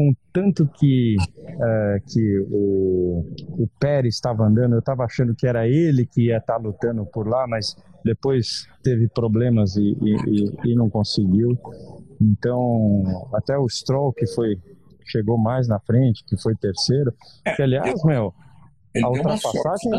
com 0.00 0.14
tanto 0.32 0.66
que, 0.66 1.14
é, 1.46 2.00
que 2.06 2.38
o, 2.50 3.22
o 3.50 3.68
Pérez 3.78 4.14
estava 4.14 4.46
andando, 4.46 4.72
eu 4.72 4.78
estava 4.78 5.04
achando 5.04 5.34
que 5.34 5.46
era 5.46 5.68
ele 5.68 6.06
que 6.06 6.28
ia 6.28 6.38
estar 6.38 6.54
tá 6.54 6.58
lutando 6.58 7.04
por 7.04 7.28
lá, 7.28 7.46
mas 7.46 7.76
depois 8.02 8.66
teve 8.82 9.08
problemas 9.08 9.76
e, 9.76 9.94
e, 10.00 10.70
e, 10.70 10.74
não 10.74 10.88
conseguiu. 10.88 11.50
Então, 12.18 13.28
até 13.34 13.58
o 13.58 13.68
Stroll, 13.68 14.10
que 14.14 14.26
foi 14.28 14.56
chegou 15.04 15.36
mais 15.36 15.68
na 15.68 15.78
frente, 15.78 16.24
que 16.24 16.40
foi 16.40 16.54
terceiro, 16.54 17.12
é, 17.44 17.52
que 17.52 17.60
aliás, 17.60 18.02
meu, 18.02 18.32
a 19.04 19.06
ultrapassagem, 19.06 19.98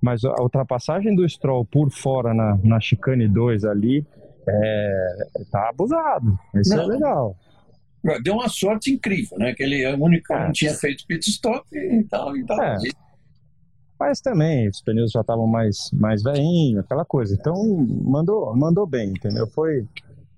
mas 0.00 0.24
a 0.24 0.42
ultrapassagem 0.42 1.14
do 1.14 1.28
Stroll 1.28 1.66
por 1.66 1.90
fora 1.90 2.32
na, 2.32 2.58
na 2.64 2.80
chicane 2.80 3.28
2 3.28 3.66
ali, 3.66 4.06
é, 4.48 5.16
tá 5.50 5.68
abusado. 5.68 6.38
Isso 6.54 6.74
não. 6.74 6.84
é 6.84 6.86
legal. 6.86 7.36
Deu 8.22 8.34
uma 8.34 8.48
sorte 8.48 8.92
incrível, 8.92 9.38
né? 9.38 9.54
Que 9.54 9.62
ele 9.62 9.82
é 9.82 9.94
o 9.94 10.02
único 10.02 10.26
que 10.26 10.34
não 10.34 10.46
é. 10.46 10.52
tinha 10.52 10.74
feito 10.74 11.06
pit 11.06 11.28
stop 11.30 11.66
e 11.72 12.04
tal. 12.04 12.36
E 12.36 12.44
tal. 12.44 12.60
É. 12.60 12.76
Mas 13.98 14.20
também 14.20 14.68
os 14.68 14.80
pneus 14.80 15.12
já 15.12 15.20
estavam 15.20 15.46
mais, 15.46 15.88
mais 15.92 16.22
velhinhos, 16.22 16.84
aquela 16.84 17.04
coisa. 17.04 17.36
Então 17.38 17.54
mandou, 18.04 18.54
mandou 18.56 18.84
bem, 18.84 19.10
entendeu? 19.10 19.46
Foi, 19.46 19.86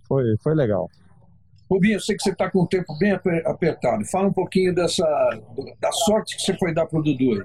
foi, 0.06 0.36
foi 0.42 0.54
legal. 0.54 0.90
Rubinho, 1.70 1.94
eu 1.94 2.00
sei 2.00 2.14
que 2.14 2.22
você 2.22 2.30
está 2.30 2.50
com 2.50 2.60
o 2.60 2.66
tempo 2.66 2.96
bem 2.98 3.12
apertado. 3.12 4.04
Fala 4.04 4.28
um 4.28 4.32
pouquinho 4.32 4.74
dessa, 4.74 5.06
da 5.80 5.90
sorte 5.92 6.36
que 6.36 6.42
você 6.42 6.54
foi 6.58 6.74
dar 6.74 6.84
para 6.86 7.00
o 7.00 7.02
Dudu. 7.02 7.42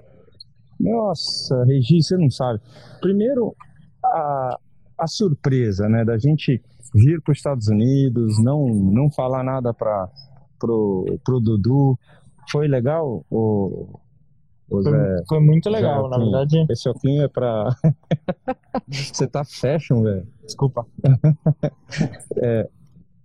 Nossa, 0.77 1.63
Regi, 1.63 2.03
você 2.03 2.17
não 2.17 2.29
sabe. 2.29 2.59
Primeiro, 2.99 3.55
a, 4.03 4.59
a 4.99 5.07
surpresa, 5.07 5.87
né, 5.87 6.03
da 6.03 6.17
gente 6.17 6.61
vir 6.93 7.21
para 7.21 7.31
os 7.31 7.37
Estados 7.37 7.67
Unidos, 7.67 8.41
não, 8.43 8.67
não 8.67 9.09
falar 9.09 9.43
nada 9.43 9.73
para 9.73 10.09
pro, 10.59 11.05
pro 11.23 11.39
Dudu. 11.39 11.97
Foi 12.51 12.67
legal, 12.67 13.23
o, 13.29 13.99
foi, 14.69 14.83
foi, 15.27 15.39
muito 15.39 15.69
legal, 15.69 16.03
Zé, 16.03 16.09
na 16.09 16.17
verdade. 16.17 16.65
Esse 16.69 16.87
óculos 16.89 17.19
é 17.19 17.27
pra. 17.27 17.75
Você 18.87 19.27
tá 19.27 19.43
fashion, 19.43 20.03
velho. 20.03 20.27
Desculpa. 20.45 20.85
é, 22.37 22.69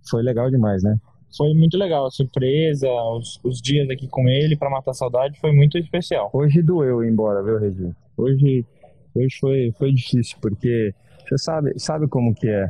foi 0.09 0.23
legal 0.23 0.49
demais, 0.49 0.81
né? 0.83 0.99
Foi 1.37 1.53
muito 1.53 1.77
legal, 1.77 2.05
a 2.05 2.11
surpresa, 2.11 2.87
os, 3.17 3.39
os 3.43 3.61
dias 3.61 3.89
aqui 3.89 4.07
com 4.07 4.27
ele 4.27 4.55
para 4.55 4.69
matar 4.69 4.91
a 4.91 4.93
saudade 4.93 5.39
foi 5.39 5.51
muito 5.51 5.77
especial. 5.77 6.29
Hoje 6.33 6.61
doeu 6.61 7.03
ir 7.03 7.11
embora, 7.11 7.43
viu, 7.43 7.59
Regi? 7.59 7.93
Hoje, 8.17 8.65
hoje 9.13 9.37
foi, 9.39 9.73
foi 9.77 9.91
difícil, 9.91 10.37
porque 10.41 10.95
você 11.27 11.37
sabe, 11.37 11.73
sabe 11.79 12.07
como 12.07 12.33
que 12.33 12.47
é. 12.47 12.67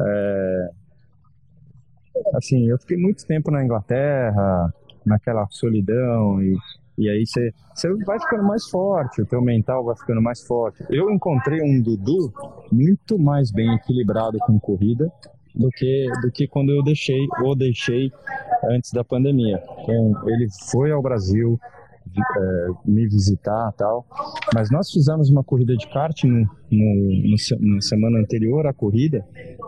é. 0.00 0.70
Assim, 2.34 2.68
eu 2.68 2.78
fiquei 2.78 2.96
muito 2.96 3.26
tempo 3.26 3.50
na 3.50 3.64
Inglaterra, 3.64 4.72
naquela 5.06 5.46
solidão 5.50 6.42
e 6.42 6.56
e 6.98 7.08
aí 7.08 7.24
você, 7.24 7.54
você 7.72 7.94
vai 8.04 8.18
ficando 8.18 8.42
mais 8.42 8.68
forte, 8.68 9.22
o 9.22 9.26
teu 9.26 9.40
mental 9.40 9.84
vai 9.84 9.94
ficando 9.94 10.20
mais 10.20 10.42
forte. 10.44 10.84
Eu 10.90 11.08
encontrei 11.10 11.60
um 11.62 11.80
Dudu 11.80 12.32
muito 12.72 13.16
mais 13.16 13.52
bem 13.52 13.72
equilibrado 13.76 14.36
com 14.40 14.58
corrida 14.58 15.08
do 15.54 15.68
que, 15.70 16.06
do 16.20 16.32
que 16.32 16.48
quando 16.48 16.72
eu 16.72 16.82
deixei, 16.82 17.24
ou 17.44 17.54
deixei 17.54 18.10
antes 18.68 18.92
da 18.92 19.04
pandemia. 19.04 19.62
Então, 19.82 20.28
ele 20.28 20.48
foi 20.72 20.90
ao 20.90 21.00
Brasil 21.00 21.58
é, 22.16 22.66
me 22.84 23.06
visitar 23.06 23.72
tal, 23.72 24.06
mas 24.54 24.70
nós 24.70 24.90
fizemos 24.90 25.30
uma 25.30 25.44
corrida 25.44 25.76
de 25.76 25.88
kart 25.88 26.24
no, 26.24 26.46
no, 26.70 26.94
no, 27.30 27.74
na 27.74 27.80
semana 27.80 28.18
anterior 28.18 28.66
à 28.66 28.72
corrida 28.72 29.24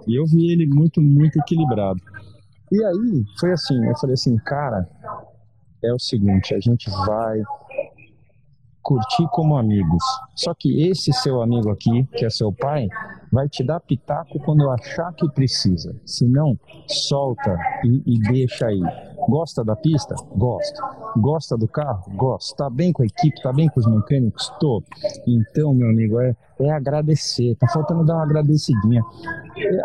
e 0.07 0.19
eu 0.19 0.25
vi 0.27 0.53
ele 0.53 0.67
muito, 0.67 1.01
muito 1.01 1.39
equilibrado. 1.39 2.01
E 2.73 2.85
aí 2.85 3.25
foi 3.39 3.53
assim, 3.53 3.85
eu 3.87 3.97
falei 3.99 4.15
assim, 4.15 4.37
cara, 4.39 4.89
é 5.83 5.93
o 5.93 5.99
seguinte: 5.99 6.55
a 6.55 6.61
gente 6.61 6.89
vai 6.91 7.43
curtir 8.83 9.27
como 9.31 9.57
amigos. 9.57 10.03
Só 10.35 10.55
que 10.55 10.89
esse 10.89 11.13
seu 11.13 11.43
amigo 11.43 11.71
aqui, 11.71 12.05
que 12.17 12.25
é 12.25 12.31
seu 12.31 12.53
pai, 12.53 12.89
vai 13.33 13.49
te 13.49 13.63
dar 13.63 13.81
pitaco 13.81 14.39
quando 14.41 14.69
achar 14.71 15.13
que 15.13 15.29
precisa. 15.31 15.95
Se 16.05 16.27
não, 16.27 16.59
solta 16.87 17.57
e, 17.85 18.03
e 18.07 18.19
deixa 18.21 18.67
aí. 18.67 18.83
Gosta 19.29 19.65
da 19.65 19.77
pista? 19.77 20.15
Gosta. 20.37 20.83
Gosta 21.17 21.57
do 21.57 21.69
carro? 21.69 22.11
Gosta. 22.17 22.57
Tá 22.57 22.71
bem 22.71 22.93
com 22.93 23.03
a 23.03 23.07
equipe? 23.07 23.41
Tá 23.43 23.53
bem 23.53 23.69
com 23.69 23.81
os 23.81 23.87
mecânicos? 23.87 24.49
Tô. 24.61 24.83
Então, 25.27 25.75
meu 25.75 25.89
amigo, 25.89 26.21
é, 26.21 26.35
é 26.61 26.71
agradecer. 26.71 27.55
Tá 27.57 27.69
faltando 27.69 28.05
dar 28.05 28.15
uma 28.15 28.25
agradecidinha. 28.25 29.03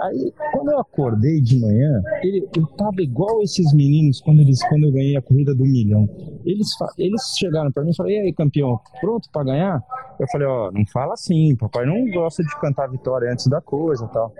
Aí, 0.03 0.33
quando 0.53 0.71
eu 0.71 0.79
acordei 0.79 1.41
de 1.41 1.59
manhã, 1.59 2.01
ele, 2.21 2.47
eu 2.55 2.65
tava 2.67 3.01
igual 3.01 3.41
esses 3.41 3.73
meninos 3.73 4.21
quando, 4.21 4.41
eles, 4.41 4.63
quando 4.67 4.85
eu 4.85 4.91
ganhei 4.91 5.17
a 5.17 5.21
corrida 5.21 5.53
do 5.53 5.63
milhão. 5.63 6.07
Eles, 6.45 6.69
eles 6.97 7.21
chegaram 7.37 7.71
para 7.71 7.83
mim 7.83 7.91
e 7.91 7.95
falaram: 7.95 8.15
E 8.15 8.19
aí, 8.19 8.33
campeão, 8.33 8.79
pronto 9.01 9.29
para 9.31 9.43
ganhar? 9.43 9.83
Eu 10.19 10.27
falei: 10.31 10.47
Ó, 10.47 10.67
oh, 10.67 10.71
não 10.71 10.85
fala 10.85 11.13
assim, 11.13 11.55
papai 11.55 11.85
não 11.85 12.09
gosta 12.11 12.43
de 12.43 12.59
cantar 12.59 12.87
vitória 12.89 13.31
antes 13.31 13.47
da 13.47 13.61
coisa 13.61 14.07
tal. 14.07 14.33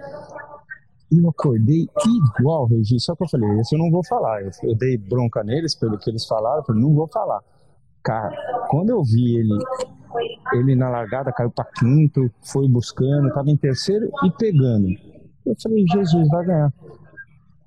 Eu 1.12 1.30
acordei 1.30 1.88
igual, 2.40 2.66
Regi. 2.66 3.00
Só 3.00 3.16
que 3.16 3.24
eu 3.24 3.30
falei, 3.30 3.60
isso 3.60 3.76
eu 3.76 3.80
não 3.80 3.92
vou 3.92 4.04
falar. 4.06 4.42
Eu, 4.42 4.52
eu 4.64 4.76
dei 4.76 4.98
bronca 4.98 5.44
neles 5.44 5.76
pelo 5.76 5.98
que 5.98 6.10
eles 6.10 6.26
falaram, 6.26 6.60
eu 6.60 6.66
falei, 6.66 6.82
não 6.82 6.94
vou 6.94 7.08
falar. 7.08 7.42
Cara, 8.04 8.36
quando 8.70 8.90
eu 8.90 9.04
vi 9.04 9.38
ele, 9.38 9.58
ele 10.54 10.76
na 10.76 10.90
largada 10.90 11.32
caiu 11.32 11.52
para 11.52 11.66
quinto, 11.66 12.30
foi 12.44 12.68
buscando, 12.68 13.34
tava 13.34 13.50
em 13.50 13.58
terceiro 13.58 14.10
e 14.24 14.32
pegando. 14.32 14.90
Eu 15.46 15.56
falei, 15.62 15.86
Jesus, 15.92 16.28
vai 16.30 16.46
ganhar. 16.46 16.74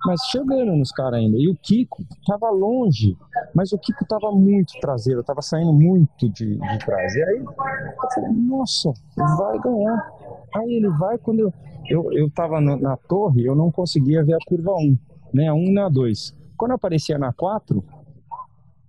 Mas 0.09 0.23
chegando 0.31 0.75
nos 0.75 0.91
caras 0.91 1.21
ainda. 1.21 1.37
E 1.37 1.51
o 1.51 1.55
Kiko 1.55 2.03
tava 2.27 2.49
longe, 2.49 3.15
mas 3.55 3.73
o 3.73 3.79
Kiko 3.79 4.07
tava 4.07 4.33
muito 4.33 4.73
traseiro, 4.81 5.23
tava 5.23 5.43
saindo 5.43 5.71
muito 5.71 6.31
de, 6.31 6.57
de 6.57 6.79
trás. 6.79 7.15
E 7.15 7.23
aí 7.23 7.45
eu 7.45 8.11
falei, 8.15 8.31
nossa, 8.33 8.91
vai 9.15 9.59
ganhar. 9.59 10.11
Aí 10.55 10.73
ele 10.73 10.89
vai, 10.89 11.19
quando 11.19 11.41
eu, 11.41 11.53
eu, 11.91 12.11
eu 12.15 12.31
tava 12.31 12.59
no, 12.59 12.81
na 12.81 12.97
torre, 12.97 13.45
eu 13.45 13.55
não 13.55 13.71
conseguia 13.71 14.25
ver 14.25 14.33
a 14.33 14.39
curva 14.47 14.73
1, 14.77 14.99
né? 15.35 15.49
A 15.49 15.53
1 15.53 15.75
na 15.75 15.91
2. 15.91 16.35
Quando 16.57 16.73
aparecia 16.73 17.19
na 17.19 17.31
4, 17.31 17.85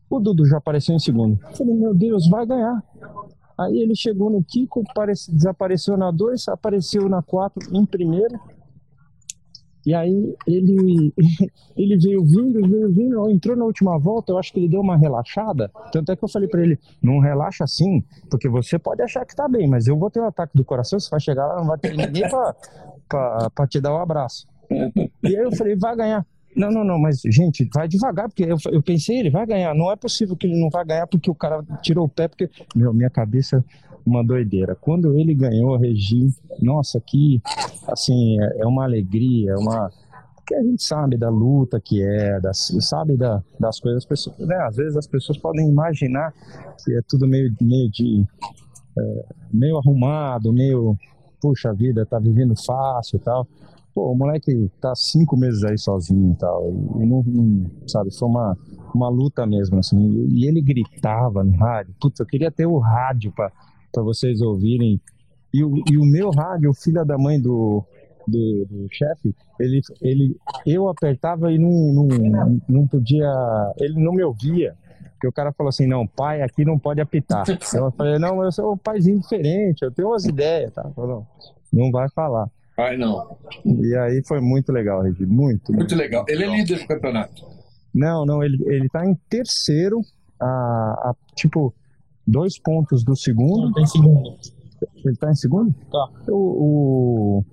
o 0.10 0.20
Dudu 0.22 0.46
já 0.46 0.56
apareceu 0.56 0.96
em 0.96 1.00
segundo. 1.00 1.38
Eu 1.44 1.54
falei, 1.54 1.74
meu 1.74 1.94
Deus, 1.94 2.30
vai 2.30 2.46
ganhar. 2.46 2.82
Aí 3.58 3.78
ele 3.78 3.94
chegou 3.94 4.30
no 4.30 4.42
Kiko, 4.42 4.86
desapareceu 5.34 5.98
na 5.98 6.12
2, 6.12 6.48
apareceu 6.48 7.10
na 7.10 7.22
4 7.22 7.76
em 7.76 7.86
primeiro. 7.86 8.40
E 9.90 9.96
aí 9.96 10.36
ele, 10.46 11.12
ele 11.76 11.98
veio 11.98 12.24
vindo, 12.24 12.62
veio 12.62 12.94
vindo, 12.94 13.28
entrou 13.32 13.58
na 13.58 13.66
última 13.66 13.98
volta, 13.98 14.32
eu 14.32 14.38
acho 14.38 14.54
que 14.54 14.60
ele 14.60 14.70
deu 14.70 14.82
uma 14.82 14.96
relaxada. 14.96 15.72
Tanto 15.92 16.12
é 16.12 16.16
que 16.16 16.24
eu 16.24 16.30
falei 16.30 16.48
para 16.48 16.62
ele, 16.62 16.78
não 17.02 17.18
relaxa 17.18 17.64
assim, 17.64 18.04
porque 18.30 18.48
você 18.48 18.78
pode 18.78 19.02
achar 19.02 19.26
que 19.26 19.36
tá 19.36 19.48
bem, 19.48 19.68
mas 19.68 19.88
eu 19.88 19.98
vou 19.98 20.12
ter 20.12 20.20
um 20.20 20.28
ataque 20.28 20.56
do 20.56 20.64
coração, 20.64 21.00
você 21.00 21.10
vai 21.10 21.20
chegar 21.20 21.48
lá, 21.48 21.56
não 21.56 21.66
vai 21.66 21.80
ter 21.80 21.98
ninguém 21.98 22.22
para 23.10 23.68
te 23.68 23.82
dar 23.82 23.96
um 23.96 23.98
abraço. 23.98 24.48
E 25.24 25.36
aí 25.36 25.44
eu 25.44 25.52
falei, 25.56 25.76
vai 25.76 25.96
ganhar. 25.96 26.24
Não, 26.56 26.70
não, 26.70 26.84
não, 26.84 27.00
mas 27.00 27.22
gente, 27.26 27.68
vai 27.74 27.88
devagar, 27.88 28.28
porque 28.28 28.44
eu, 28.44 28.58
eu 28.72 28.84
pensei, 28.84 29.18
ele 29.18 29.32
vai 29.32 29.48
ganhar. 29.48 29.74
Não 29.74 29.92
é 29.92 29.96
possível 29.96 30.38
que 30.38 30.46
ele 30.46 30.62
não 30.62 30.70
vai 30.70 30.86
ganhar 30.86 31.08
porque 31.08 31.32
o 31.32 31.36
cara 31.36 31.64
tirou 31.82 32.06
o 32.06 32.10
pé, 32.10 32.28
porque, 32.28 32.48
meu, 32.76 32.94
minha 32.94 33.10
cabeça 33.10 33.66
uma 34.06 34.24
doideira. 34.24 34.76
Quando 34.76 35.18
ele 35.18 35.34
ganhou 35.34 35.78
Regi, 35.78 36.34
nossa, 36.62 37.00
que 37.00 37.42
assim, 37.88 38.40
é, 38.42 38.62
é 38.62 38.66
uma 38.66 38.84
alegria, 38.84 39.52
é 39.52 39.56
uma 39.56 39.90
que 40.46 40.56
a 40.56 40.64
gente 40.64 40.84
sabe 40.84 41.16
da 41.16 41.30
luta 41.30 41.80
que 41.80 42.02
é, 42.02 42.40
das, 42.40 42.76
sabe 42.80 43.16
da, 43.16 43.44
das 43.60 43.80
coisas, 43.80 44.04
pessoas, 44.04 44.40
né? 44.40 44.56
Às 44.64 44.78
vezes 44.78 44.98
as 44.98 45.06
pessoas 45.06 45.38
podem 45.38 45.70
imaginar 45.70 46.34
que 46.84 46.92
é 46.96 47.02
tudo 47.08 47.28
meio, 47.28 47.56
meio 47.62 47.90
de 47.92 48.26
é, 48.98 49.26
meio 49.54 49.78
arrumado, 49.78 50.52
meio 50.52 50.98
puxa 51.40 51.72
vida, 51.72 52.06
tá 52.06 52.18
vivendo 52.18 52.56
fácil 52.66 53.18
e 53.18 53.20
tal. 53.20 53.48
Pô, 53.94 54.12
o 54.12 54.16
moleque 54.16 54.72
tá 54.82 54.94
cinco 54.96 55.38
meses 55.38 55.64
aí 55.64 55.78
sozinho 55.78 56.34
e 56.34 56.36
tal, 56.36 56.70
e 57.00 57.06
não, 57.06 57.24
não 57.24 57.66
sabe, 57.88 58.16
foi 58.16 58.28
uma, 58.28 58.58
uma 58.94 59.10
luta 59.10 59.46
mesmo, 59.48 59.80
assim, 59.80 59.98
e 60.30 60.48
ele 60.48 60.62
gritava 60.62 61.44
no 61.44 61.56
rádio, 61.58 61.96
putz, 62.00 62.20
eu 62.20 62.26
queria 62.26 62.52
ter 62.52 62.68
o 62.68 62.78
rádio 62.78 63.32
para 63.32 63.52
para 63.92 64.04
vocês 64.04 64.42
ouvirem. 64.42 65.00
E 65.54 65.64
o, 65.64 65.84
e 65.92 65.98
o 65.98 66.06
meu 66.06 66.30
rádio, 66.30 66.74
filha 66.74 67.04
da 67.04 67.18
mãe 67.18 67.42
do, 67.42 67.84
do, 68.28 68.66
do 68.66 68.88
chefe, 68.92 69.36
ele, 69.60 69.82
ele, 70.02 70.38
eu 70.66 70.88
apertava 70.88 71.52
e 71.52 71.58
não, 71.58 71.94
não, 71.94 72.62
não 72.68 72.88
podia, 72.88 73.32
ele 73.80 73.96
não 73.96 74.14
me 74.14 74.24
ouvia. 74.24 74.76
Porque 75.14 75.28
o 75.28 75.34
cara 75.34 75.52
falou 75.52 75.70
assim, 75.70 75.86
não, 75.86 76.08
pai 76.08 76.42
aqui 76.42 76.64
não 76.64 76.80
pode 76.80 77.02
apitar. 77.02 77.44
eu 77.74 77.92
falei, 77.92 78.18
não, 78.20 78.42
eu 78.44 78.52
sou 78.52 78.74
um 78.74 78.78
paizinho 78.78 79.20
diferente, 79.20 79.82
eu 79.82 79.92
tenho 79.92 80.08
umas 80.08 80.26
ideias, 80.26 80.72
tá? 80.74 80.90
Falei, 80.96 81.12
não, 81.12 81.28
não 81.74 81.92
vai 81.92 82.08
falar. 82.10 82.50
Pai 82.76 82.96
não. 82.96 83.38
E 83.66 83.94
aí 83.98 84.22
foi 84.26 84.40
muito 84.40 84.72
legal, 84.72 85.02
Regi, 85.02 85.26
muito, 85.26 85.74
muito. 85.74 85.74
Muito 85.74 85.96
legal. 85.96 86.24
Ele 86.30 86.46
é 86.46 86.48
líder 86.48 86.80
do 86.80 86.88
campeonato. 86.88 87.46
Não, 87.94 88.26
não, 88.26 88.42
ele, 88.42 88.58
ele 88.68 88.88
tá 88.88 89.06
em 89.06 89.14
terceiro, 89.30 90.00
a, 90.40 90.46
a, 91.10 91.16
tipo, 91.36 91.74
dois 92.30 92.60
pontos 92.60 93.04
do 93.04 93.16
segundo. 93.16 93.66
Ele 93.66 93.74
tá 93.74 93.82
em 93.82 93.88
segundo. 93.88 94.38
Ele 95.06 95.16
tá 95.18 95.32
em 95.32 95.36
segundo? 95.36 95.76
Tá. 95.92 96.10
O, 96.30 96.36
o, 96.36 97.46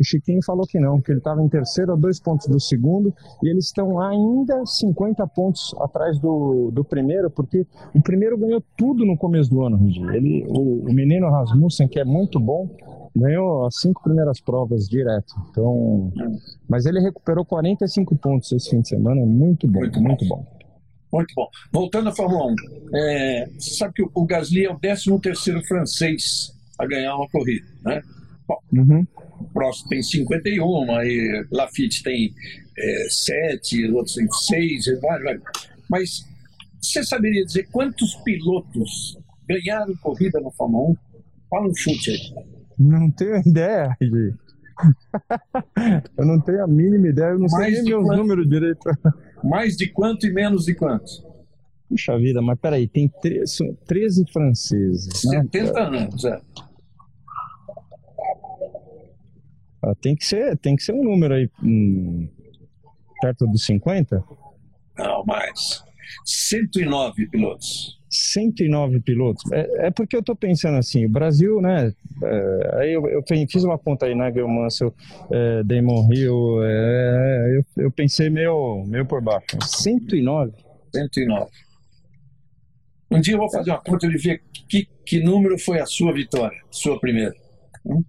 o 0.00 0.04
Chiquinho 0.04 0.40
falou 0.44 0.64
que 0.66 0.78
não, 0.78 1.00
que 1.00 1.10
ele 1.10 1.18
estava 1.18 1.42
em 1.42 1.48
terceiro 1.48 1.92
a 1.92 1.96
dois 1.96 2.20
pontos 2.20 2.46
do 2.46 2.60
segundo 2.60 3.12
e 3.42 3.48
eles 3.48 3.66
estão 3.66 4.00
ainda 4.00 4.64
50 4.64 5.26
pontos 5.28 5.74
atrás 5.80 6.18
do, 6.20 6.70
do 6.72 6.84
primeiro, 6.84 7.30
porque 7.30 7.66
o 7.94 8.00
primeiro 8.00 8.38
ganhou 8.38 8.62
tudo 8.76 9.04
no 9.04 9.16
começo 9.16 9.50
do 9.50 9.62
ano. 9.62 9.78
Ele, 10.12 10.46
o, 10.48 10.88
o 10.88 10.92
menino 10.92 11.28
Rasmussen, 11.30 11.88
que 11.88 11.98
é 11.98 12.04
muito 12.04 12.38
bom, 12.38 12.68
ganhou 13.14 13.66
as 13.66 13.80
cinco 13.80 14.02
primeiras 14.02 14.40
provas 14.40 14.88
direto. 14.88 15.34
Então, 15.50 16.12
mas 16.68 16.86
ele 16.86 17.00
recuperou 17.00 17.44
45 17.44 18.16
pontos 18.16 18.52
esse 18.52 18.70
fim 18.70 18.80
de 18.80 18.88
semana, 18.88 19.20
muito 19.26 19.66
bom, 19.66 19.80
muito, 19.80 20.00
muito 20.00 20.28
bom. 20.28 20.57
Muito 21.12 21.32
bom. 21.34 21.48
Voltando 21.72 22.08
à 22.10 22.14
Fórmula 22.14 22.52
1, 22.52 22.54
é, 22.94 23.50
você 23.58 23.70
sabe 23.70 23.94
que 23.94 24.02
o 24.02 24.26
Gasly 24.26 24.66
é 24.66 24.70
o 24.70 24.78
13º 24.78 25.64
francês 25.66 26.52
a 26.78 26.86
ganhar 26.86 27.16
uma 27.16 27.28
corrida, 27.28 27.66
né? 27.84 28.02
Bom, 28.46 28.58
uhum. 28.72 29.06
o 29.40 29.44
próximo 29.52 29.88
tem 29.90 30.02
51, 30.02 30.94
aí 30.94 31.46
Lafitte 31.50 32.02
tem 32.02 32.32
é, 32.78 33.06
7, 33.08 33.90
outros 33.92 34.14
tem 34.14 34.26
6, 34.30 35.00
vai, 35.00 35.22
vai. 35.22 35.38
Mas 35.90 36.24
você 36.80 37.02
saberia 37.04 37.44
dizer 37.44 37.68
quantos 37.70 38.14
pilotos 38.16 39.18
ganharam 39.48 39.94
corrida 39.96 40.40
na 40.40 40.50
Fórmula 40.52 40.90
1? 40.90 40.96
Fala 41.50 41.68
um 41.68 41.74
chute 41.74 42.10
aí. 42.10 42.44
Não 42.78 43.10
tenho 43.10 43.36
ideia, 43.44 43.96
Regi. 44.00 44.34
Eu 46.16 46.26
não 46.26 46.40
tenho 46.40 46.64
a 46.64 46.66
mínima 46.66 47.08
ideia, 47.08 47.30
eu 47.30 47.38
não 47.38 47.48
Mais 47.48 47.74
sei 47.74 47.82
nem 47.82 47.92
meus 47.92 48.04
quanto? 48.04 48.18
números 48.18 48.48
direito. 48.48 48.90
Mais 49.42 49.76
de 49.76 49.88
quanto 49.90 50.26
e 50.26 50.32
menos 50.32 50.64
de 50.64 50.74
quanto? 50.74 51.28
Puxa 51.88 52.18
vida, 52.18 52.42
mas 52.42 52.58
peraí, 52.58 52.86
tem 52.86 53.10
13 53.86 54.26
franceses. 54.30 55.20
70 55.20 55.90
né? 55.90 55.98
anos, 55.98 56.24
é. 56.24 56.40
Ah, 59.82 59.94
tem, 59.94 60.14
que 60.14 60.24
ser, 60.24 60.56
tem 60.58 60.76
que 60.76 60.82
ser 60.82 60.92
um 60.92 61.02
número 61.02 61.34
aí 61.34 61.48
hum, 61.62 62.28
perto 63.20 63.46
dos 63.46 63.64
50? 63.64 64.22
Não, 64.98 65.24
mais. 65.24 65.82
109 66.24 67.28
pilotos. 67.28 67.97
109 68.10 69.00
pilotos. 69.00 69.42
É, 69.52 69.86
é 69.86 69.90
porque 69.90 70.16
eu 70.16 70.20
estou 70.20 70.34
pensando 70.34 70.76
assim, 70.76 71.04
o 71.04 71.08
Brasil, 71.08 71.60
né? 71.60 71.92
É, 72.22 72.70
aí 72.80 72.92
eu, 72.92 73.06
eu, 73.08 73.22
fiz 73.50 73.64
uma 73.64 73.78
conta 73.78 74.06
aí, 74.06 74.14
Nigel 74.14 74.48
né, 74.48 74.54
Mansell, 74.54 74.94
é, 75.30 75.62
Damon 75.62 76.08
Hill, 76.12 76.64
é, 76.64 77.58
eu, 77.58 77.84
eu, 77.84 77.90
pensei 77.90 78.30
meio, 78.30 78.84
meio 78.86 79.06
por 79.06 79.20
baixo. 79.22 79.46
109? 79.62 80.52
109. 80.94 81.50
Um 83.10 83.20
dia 83.20 83.34
eu 83.34 83.38
vou 83.38 83.50
fazer 83.50 83.70
uma 83.70 83.80
conta 83.80 84.06
e 84.06 84.16
ver 84.16 84.42
que, 84.68 84.86
que 85.04 85.20
número 85.22 85.58
foi 85.58 85.80
a 85.80 85.86
sua 85.86 86.12
vitória, 86.12 86.58
sua 86.70 86.98
primeira. 87.00 87.34
Hum? 87.84 88.02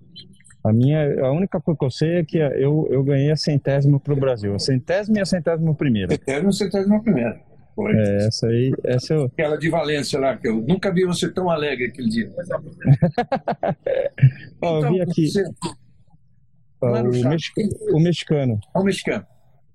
A 0.64 0.74
minha, 0.74 1.26
a 1.26 1.32
única 1.32 1.60
coisa 1.62 1.78
que 1.78 1.86
eu 1.86 1.92
sei 1.92 2.18
é 2.18 2.24
que 2.26 2.38
eu, 2.38 2.88
eu 2.92 3.02
ganhei 3.02 3.32
a 3.32 3.36
centésima 3.36 3.98
para 4.00 4.14
o 4.14 4.18
Brasil. 4.18 4.54
A 4.54 4.60
centésima 4.60 5.18
e 5.18 5.22
a 5.22 5.26
centésima 5.26 5.74
primeira. 5.74 6.12
Centésima 6.12 6.46
e 6.46 6.50
a 6.50 6.52
centésima 6.52 7.02
primeira. 7.02 7.49
Foi. 7.76 7.94
É, 7.94 8.28
essa 8.28 8.48
aí, 8.48 8.74
essa 8.84 9.14
eu... 9.14 9.26
Aquela 9.26 9.58
de 9.58 9.70
Valência 9.70 10.20
lá, 10.20 10.36
que 10.36 10.48
eu 10.48 10.56
nunca 10.56 10.92
vi 10.94 11.06
você 11.06 11.32
tão 11.32 11.50
alegre 11.50 11.86
aquele 11.88 12.10
dia. 12.10 12.30
Ó, 14.62 14.78
eu 14.78 14.90
vi 14.90 14.96
então, 14.98 15.12
aqui. 15.12 15.28
Você... 15.28 15.44
Ó, 16.82 17.02
o, 17.02 17.30
mexicano, 17.30 17.70
o 17.92 18.00
mexicano. 18.00 18.60
É 18.76 18.80
o 18.80 18.84
mexicano. 18.84 19.26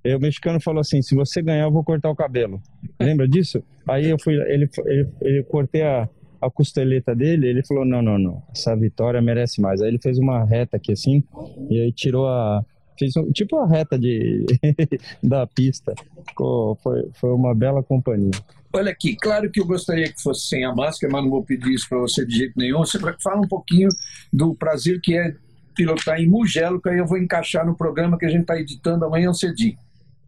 É, 0.05 0.15
o 0.17 0.21
mexicano 0.21 0.61
falou 0.61 0.81
assim: 0.81 1.01
se 1.01 1.15
você 1.15 1.41
ganhar, 1.41 1.65
eu 1.65 1.73
vou 1.73 1.83
cortar 1.83 2.11
o 2.11 2.17
cabelo. 2.17 2.61
Lembra 3.01 3.27
disso? 3.27 3.65
Aí 3.89 4.11
eu 4.11 4.19
fui, 4.19 4.35
ele, 4.35 4.69
ele, 4.85 5.09
ele 5.23 5.43
cortei 5.45 5.83
a, 5.83 6.09
a 6.41 6.51
costeleta 6.51 7.15
dele, 7.15 7.49
ele 7.49 7.65
falou: 7.65 7.87
não, 7.87 8.03
não, 8.03 8.19
não, 8.19 8.43
essa 8.55 8.77
vitória 8.77 9.21
merece 9.23 9.63
mais. 9.63 9.81
Aí 9.81 9.89
ele 9.89 9.99
fez 9.99 10.19
uma 10.19 10.45
reta 10.45 10.77
aqui 10.77 10.93
assim, 10.93 11.25
e 11.71 11.81
aí 11.81 11.91
tirou 11.91 12.29
a, 12.29 12.63
Fiz 12.99 13.17
um, 13.17 13.31
tipo 13.33 13.59
a 13.59 13.67
reta 13.67 13.99
de, 13.99 14.45
da 15.23 15.47
pista. 15.47 15.95
Ficou, 16.29 16.77
foi, 16.77 17.09
foi 17.15 17.31
uma 17.31 17.55
bela 17.55 17.83
companhia. 17.83 18.33
Olha 18.73 18.91
aqui, 18.91 19.15
claro 19.17 19.51
que 19.51 19.61
eu 19.61 19.67
gostaria 19.67 20.13
que 20.13 20.21
fosse 20.21 20.49
sem 20.49 20.65
a 20.65 20.75
máscara, 20.75 21.13
mas 21.13 21.23
não 21.23 21.31
vou 21.31 21.45
pedir 21.45 21.73
isso 21.73 21.89
para 21.89 21.99
você 21.99 22.27
de 22.27 22.37
jeito 22.37 22.55
nenhum. 22.57 22.79
Você 22.79 22.99
fala 23.23 23.41
um 23.41 23.49
pouquinho 23.49 23.89
do 24.33 24.55
prazer 24.55 25.01
que 25.01 25.17
é 25.17 25.35
pilotar 25.77 26.21
em 26.21 26.27
Mugello, 26.27 26.81
que 26.81 26.89
aí 26.89 26.99
eu 26.99 27.07
vou 27.07 27.19
encaixar 27.19 27.67
no 27.67 27.77
programa 27.77 28.19
que 28.19 28.27
a 28.27 28.29
gente 28.29 28.43
está 28.43 28.59
editando 28.59 29.05
amanhã 29.05 29.33
cedinho. 29.33 29.77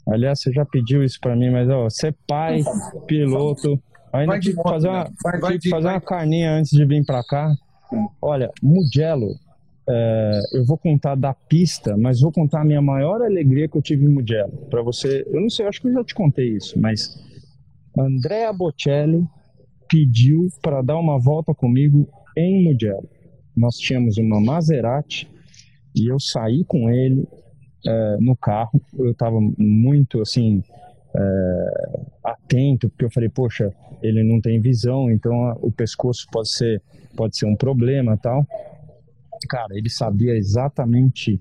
Aliás, 0.09 0.41
você 0.41 0.53
já 0.53 0.65
pediu 0.65 1.03
isso 1.03 1.19
para 1.21 1.35
mim, 1.35 1.51
mas 1.51 1.69
ó, 1.69 1.91
ser 1.91 2.15
pai, 2.27 2.63
piloto, 3.09 3.81
ainda 4.13 4.39
tive 4.39 4.57
que 4.57 4.63
fazer, 4.63 4.89
uma, 4.89 5.11
vai, 5.23 5.41
vai, 5.41 5.59
fazer 5.69 5.83
vai. 5.83 5.95
uma 5.95 6.01
carninha 6.01 6.53
antes 6.53 6.71
de 6.71 6.85
vir 6.85 7.05
para 7.05 7.25
cá. 7.25 7.53
Hum. 7.93 8.09
Olha, 8.23 8.51
Mugello 8.63 9.35
é, 9.89 10.41
eu 10.53 10.65
vou 10.65 10.77
contar 10.77 11.15
da 11.15 11.33
pista, 11.33 11.97
mas 11.97 12.21
vou 12.21 12.33
contar 12.33 12.63
a 12.63 12.65
minha 12.65 12.83
maior 12.83 13.23
alegria 13.23 13.69
que 13.69 13.77
eu 13.77 13.83
tive 13.83 14.05
em 14.05 14.09
Mugello. 14.09 14.53
Para 14.69 14.83
você, 14.83 15.25
eu 15.29 15.41
não 15.41 15.49
sei, 15.49 15.65
eu 15.65 15.69
acho 15.69 15.81
que 15.81 15.89
eu 15.89 15.93
já 15.93 16.05
te 16.05 16.15
contei 16.15 16.57
isso, 16.57 16.79
mas 16.79 17.17
Andrea 17.97 18.53
Bocelli 18.53 19.25
pediu 19.89 20.49
para 20.61 20.83
dar 20.83 20.99
uma 20.99 21.19
volta 21.19 21.55
comigo 21.55 22.09
em 22.37 22.65
Mugello. 22.65 23.09
Nós 23.57 23.77
tínhamos 23.77 24.19
uma 24.19 24.41
Maserati 24.41 25.31
e 25.95 26.11
eu 26.11 26.19
saí 26.19 26.65
com 26.65 26.91
ele 26.91 27.27
é, 27.87 28.17
no 28.21 28.37
carro. 28.37 28.83
Eu 28.99 29.13
estava 29.13 29.39
muito 29.57 30.21
assim 30.21 30.63
é, 31.15 32.01
atento 32.25 32.89
porque 32.91 33.05
eu 33.05 33.11
falei, 33.11 33.29
poxa, 33.29 33.73
ele 34.03 34.25
não 34.25 34.41
tem 34.41 34.61
visão, 34.61 35.11
então 35.11 35.57
o 35.63 35.71
pescoço 35.71 36.27
pode 36.31 36.51
ser 36.51 36.83
pode 37.17 37.39
ser 37.39 37.47
um 37.47 37.57
problema, 37.57 38.15
tal 38.19 38.47
cara, 39.49 39.77
ele 39.77 39.91
sabia 39.91 40.35
exatamente 40.35 41.41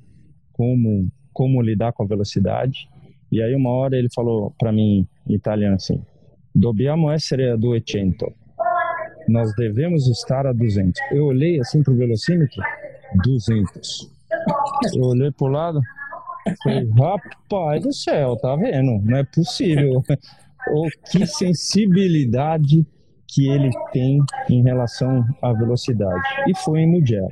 como 0.52 1.10
como 1.34 1.62
lidar 1.62 1.92
com 1.92 2.04
a 2.04 2.08
velocidade. 2.08 2.88
E 3.30 3.42
aí 3.42 3.54
uma 3.54 3.70
hora 3.70 3.98
ele 3.98 4.08
falou 4.14 4.54
para 4.58 4.72
mim 4.72 5.08
em 5.28 5.34
italiano 5.34 5.76
assim: 5.76 6.02
"Dobbiamo 6.54 7.12
essere 7.12 7.50
a 7.50 7.56
200". 7.56 8.30
Nós 9.28 9.54
devemos 9.56 10.08
estar 10.08 10.46
a 10.46 10.54
200. 10.54 11.02
Eu 11.12 11.26
olhei 11.26 11.60
assim 11.60 11.82
pro 11.82 11.96
velocímetro, 11.96 12.62
200. 13.24 14.12
Eu 14.96 15.04
olhei 15.04 15.32
pro 15.32 15.48
lado, 15.48 15.82
falei, 16.64 16.88
rapaz 16.92 17.82
do 17.82 17.92
céu, 17.92 18.36
tá 18.38 18.56
vendo? 18.56 19.02
Não 19.04 19.18
é 19.18 19.24
possível. 19.24 20.04
oh, 20.72 20.88
que 21.12 21.26
sensibilidade 21.26 22.86
que 23.36 23.50
ele 23.50 23.70
tem 23.92 24.18
em 24.50 24.64
relação 24.64 25.26
à 25.42 25.52
velocidade. 25.52 26.24
E 26.48 26.56
foi 26.56 26.80
em 26.80 26.88
Mugello. 26.90 27.30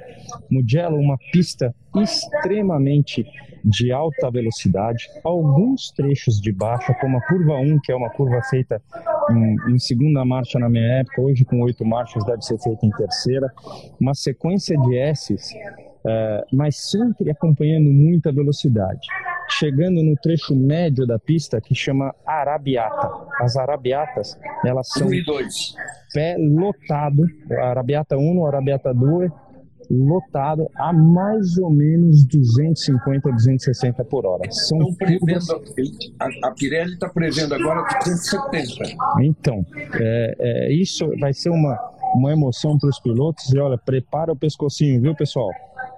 Mugello, 0.51 0.97
uma 0.97 1.17
pista 1.31 1.73
extremamente 1.95 3.25
de 3.63 3.93
alta 3.93 4.29
velocidade, 4.29 5.07
alguns 5.23 5.91
trechos 5.91 6.41
de 6.41 6.51
baixa, 6.51 6.93
como 6.95 7.17
a 7.17 7.21
curva 7.21 7.53
1, 7.53 7.79
que 7.81 7.93
é 7.93 7.95
uma 7.95 8.09
curva 8.09 8.41
feita 8.49 8.81
em, 9.31 9.73
em, 9.73 9.79
segunda 9.79 10.25
marcha 10.25 10.59
na 10.59 10.67
minha 10.67 10.99
época, 10.99 11.21
hoje 11.21 11.45
com 11.45 11.61
oito 11.61 11.85
marchas 11.85 12.25
deve 12.25 12.41
ser 12.41 12.59
feita 12.59 12.85
em 12.85 12.89
terceira, 12.89 13.49
uma 14.01 14.13
sequência 14.13 14.77
de 14.77 14.97
S's, 14.97 15.53
é, 16.05 16.43
mas 16.51 16.75
sempre 16.91 17.31
acompanhando 17.31 17.89
muita 17.89 18.33
velocidade. 18.33 19.07
Chegando 19.49 20.01
no 20.01 20.15
trecho 20.15 20.56
médio 20.56 21.06
da 21.06 21.19
pista 21.19 21.62
que 21.62 21.75
chama 21.75 22.13
Arabiata. 22.25 23.12
As 23.39 23.56
Arabiatas, 23.56 24.38
elas 24.65 24.88
são 24.89 25.08
pé 26.13 26.36
lotado, 26.38 27.23
Arabiata 27.51 28.17
1, 28.17 28.45
Arabiata 28.45 28.93
2, 28.93 29.32
lotado 29.89 30.69
a 30.75 30.93
mais 30.93 31.58
ou 31.58 31.69
menos 31.69 32.25
250, 32.25 33.32
260 33.32 34.03
por 34.06 34.25
hora. 34.25 34.49
São 34.51 34.93
prevendo, 34.95 35.62
a, 36.19 36.47
a 36.47 36.51
Pirelli 36.51 36.93
está 36.93 37.10
prevendo 37.10 37.53
agora 37.56 37.84
270. 38.03 38.95
Então, 39.21 39.65
é, 39.99 40.36
é, 40.39 40.73
isso 40.73 41.10
vai 41.19 41.34
ser 41.34 41.49
uma, 41.49 41.77
uma 42.15 42.32
emoção 42.32 42.77
para 42.77 42.89
os 42.89 42.99
pilotos. 42.99 43.51
E 43.53 43.60
olha, 43.60 43.77
prepara 43.77 44.32
o 44.32 44.36
pescocinho, 44.36 45.01
viu, 45.01 45.15
pessoal? 45.15 45.49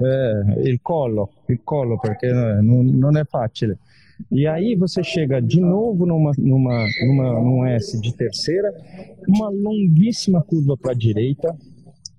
É, 0.02 0.70
il 0.70 0.80
collo, 0.82 1.30
il 1.48 1.62
collo, 1.64 1.98
porque 2.00 2.28
não, 2.32 2.84
não 2.84 3.18
é 3.18 3.24
fácil. 3.26 3.78
E 4.32 4.48
aí 4.48 4.76
você 4.76 5.04
chega 5.04 5.42
de 5.42 5.60
novo 5.60 6.06
numa, 6.06 6.32
numa, 6.38 6.86
numa, 7.06 7.42
num 7.42 7.66
S 7.66 8.00
de 8.00 8.14
terceira, 8.14 8.74
uma 9.28 9.50
longuíssima 9.50 10.42
curva 10.42 10.78
para 10.78 10.92
a 10.92 10.96
direita, 10.96 11.56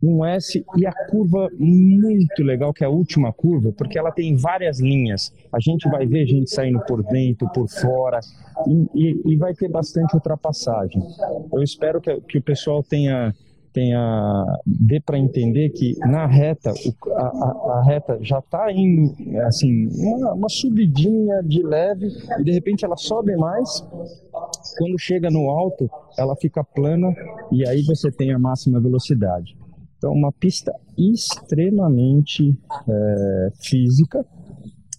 um 0.03 0.25
S 0.25 0.63
e 0.77 0.87
a 0.87 0.93
curva 1.09 1.49
muito 1.59 2.43
legal, 2.43 2.73
que 2.73 2.85
é 2.85 2.87
a 2.87 2.91
última 2.91 3.33
curva, 3.33 3.73
porque 3.73 3.99
ela 3.99 4.13
tem 4.13 4.37
várias 4.37 4.79
linhas. 4.79 5.33
A 5.53 5.59
gente 5.59 5.89
vai 5.89 6.07
ver 6.07 6.27
gente 6.27 6.51
saindo 6.51 6.81
por 6.81 7.03
dentro, 7.03 7.49
por 7.51 7.69
fora, 7.69 8.21
e, 8.67 8.89
e, 8.95 9.33
e 9.33 9.37
vai 9.37 9.55
ter 9.55 9.69
bastante 9.69 10.15
ultrapassagem. 10.15 11.03
Eu 11.53 11.63
espero 11.63 12.01
que, 12.01 12.21
que 12.23 12.39
o 12.39 12.43
pessoal 12.43 12.83
tenha 12.83 13.35
tenha 13.77 14.59
dê 14.65 14.99
para 14.99 15.19
entender 15.19 15.69
que 15.69 15.95
na 15.99 16.25
reta 16.25 16.73
o, 16.73 17.13
a, 17.13 17.79
a, 17.79 17.85
reta 17.85 18.19
já 18.23 18.39
está 18.39 18.73
indo 18.73 19.15
assim 19.43 19.87
uma, 19.99 20.33
uma, 20.33 20.49
subidinha 20.49 21.43
de 21.43 21.63
leve 21.63 22.09
e 22.39 22.43
de 22.43 22.53
repente 22.53 22.87
ela 22.87 22.97
sobe 22.97 23.37
mais 23.37 23.87
quando 24.79 24.99
chega 24.99 25.31
no 25.31 25.51
alto 25.51 25.91
ela 26.17 26.35
fica 26.37 26.65
plana 26.65 27.15
e 27.53 27.69
aí 27.69 27.83
você 27.83 28.11
tem 28.11 28.33
a 28.33 28.39
máxima 28.39 28.81
velocidade 28.81 29.55
então, 29.99 30.13
uma 30.13 30.31
pista 30.31 30.75
extremamente 30.97 32.57
é, 32.89 33.49
física, 33.61 34.25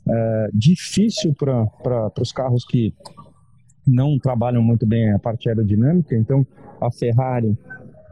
é, 0.10 0.50
difícil 0.54 1.34
para 1.36 2.12
os 2.20 2.32
carros 2.32 2.66
que 2.66 2.94
não 3.86 4.18
trabalham 4.18 4.62
muito 4.62 4.86
bem 4.86 5.14
a 5.14 5.20
parte 5.20 5.48
aerodinâmica. 5.48 6.16
Então, 6.16 6.46
a 6.82 6.92
Ferrari, 6.92 7.58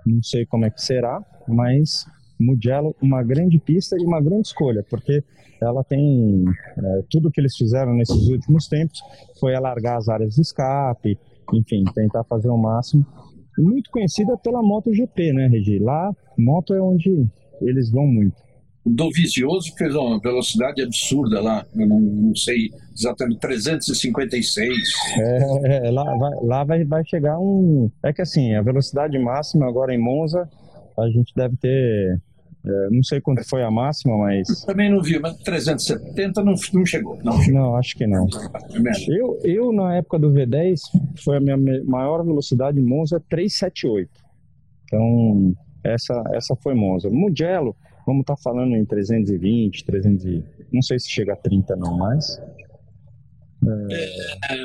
não 0.05 0.21
sei 0.21 0.45
como 0.45 0.65
é 0.65 0.69
que 0.69 0.81
será, 0.81 1.23
mas 1.47 2.05
Mugello, 2.39 2.95
uma 3.01 3.23
grande 3.23 3.57
pista 3.59 3.95
e 3.99 4.05
uma 4.05 4.21
grande 4.21 4.47
escolha, 4.47 4.83
porque 4.89 5.23
ela 5.61 5.83
tem 5.83 6.43
é, 6.77 7.03
tudo 7.09 7.31
que 7.31 7.39
eles 7.39 7.55
fizeram 7.55 7.93
nesses 7.93 8.27
últimos 8.27 8.67
tempos 8.67 8.99
foi 9.39 9.55
alargar 9.55 9.97
as 9.97 10.09
áreas 10.09 10.35
de 10.35 10.41
escape, 10.41 11.17
enfim, 11.53 11.83
tentar 11.93 12.23
fazer 12.25 12.49
o 12.49 12.57
máximo 12.57 13.05
muito 13.57 13.89
conhecida 13.89 14.37
pela 14.37 14.61
MotoGP, 14.61 15.33
né, 15.33 15.47
Regi? 15.47 15.79
Lá, 15.79 16.13
moto 16.37 16.73
é 16.73 16.81
onde 16.81 17.25
eles 17.61 17.89
vão 17.89 18.05
muito. 18.05 18.35
O 18.85 18.89
Dovizioso 18.89 19.73
fez 19.75 19.95
uma 19.95 20.19
velocidade 20.19 20.81
absurda 20.81 21.41
lá, 21.41 21.65
eu 21.75 21.87
não, 21.87 21.99
não 21.99 22.35
sei 22.35 22.69
exatamente, 22.93 23.39
356. 23.39 24.69
É, 25.65 25.91
lá, 25.91 26.03
vai, 26.15 26.31
lá 26.43 26.63
vai, 26.63 26.85
vai 26.85 27.03
chegar 27.05 27.39
um. 27.39 27.89
É 28.03 28.13
que 28.13 28.21
assim, 28.21 28.53
a 28.53 28.61
velocidade 28.61 29.17
máxima 29.17 29.67
agora 29.67 29.93
em 29.93 29.97
Monza, 29.97 30.47
a 30.97 31.09
gente 31.09 31.33
deve 31.35 31.57
ter 31.57 32.21
é, 32.67 32.89
não 32.89 33.03
sei 33.03 33.21
quanto 33.21 33.47
foi 33.47 33.63
a 33.63 33.69
máxima, 33.69 34.17
mas. 34.17 34.49
Eu 34.49 34.65
também 34.65 34.89
não 34.89 35.01
vi, 35.01 35.19
mas 35.19 35.35
370 35.37 36.43
não, 36.43 36.55
não 36.73 36.85
chegou. 36.85 37.19
Não, 37.23 37.37
não 37.47 37.75
acho 37.75 37.95
que 37.95 38.07
não. 38.07 38.27
Eu, 39.07 39.39
eu, 39.43 39.71
na 39.71 39.95
época 39.95 40.17
do 40.17 40.31
V10, 40.31 40.79
foi 41.23 41.37
a 41.37 41.39
minha 41.39 41.57
maior 41.85 42.23
velocidade 42.23 42.81
Monza 42.81 43.21
378. 43.29 44.09
Então, 44.85 45.53
essa, 45.83 46.23
essa 46.33 46.55
foi 46.55 46.73
Monza. 46.73 47.09
Mugello, 47.09 47.75
vamos 48.05 48.21
estar 48.21 48.35
tá 48.35 48.41
falando 48.41 48.75
em 48.75 48.85
320, 48.85 49.83
300, 49.83 50.43
não 50.71 50.81
sei 50.81 50.99
se 50.99 51.09
chega 51.09 51.33
a 51.33 51.35
30 51.35 51.75
não, 51.75 51.97
mas 51.97 52.39
é... 53.89 54.55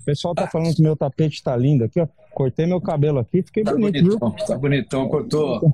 O 0.00 0.04
pessoal 0.04 0.34
tá 0.34 0.46
falando 0.46 0.74
que 0.74 0.82
meu 0.82 0.96
tapete 0.96 1.42
tá 1.42 1.56
lindo 1.56 1.84
aqui, 1.84 2.00
ó. 2.00 2.08
Cortei 2.34 2.66
meu 2.66 2.80
cabelo 2.80 3.18
aqui, 3.18 3.42
fiquei 3.42 3.62
tá 3.62 3.72
bonito, 3.72 4.04
bonitão, 4.04 4.30
viu? 4.30 4.46
Tá 4.46 4.58
bonitão, 4.58 5.08
cortou. 5.08 5.60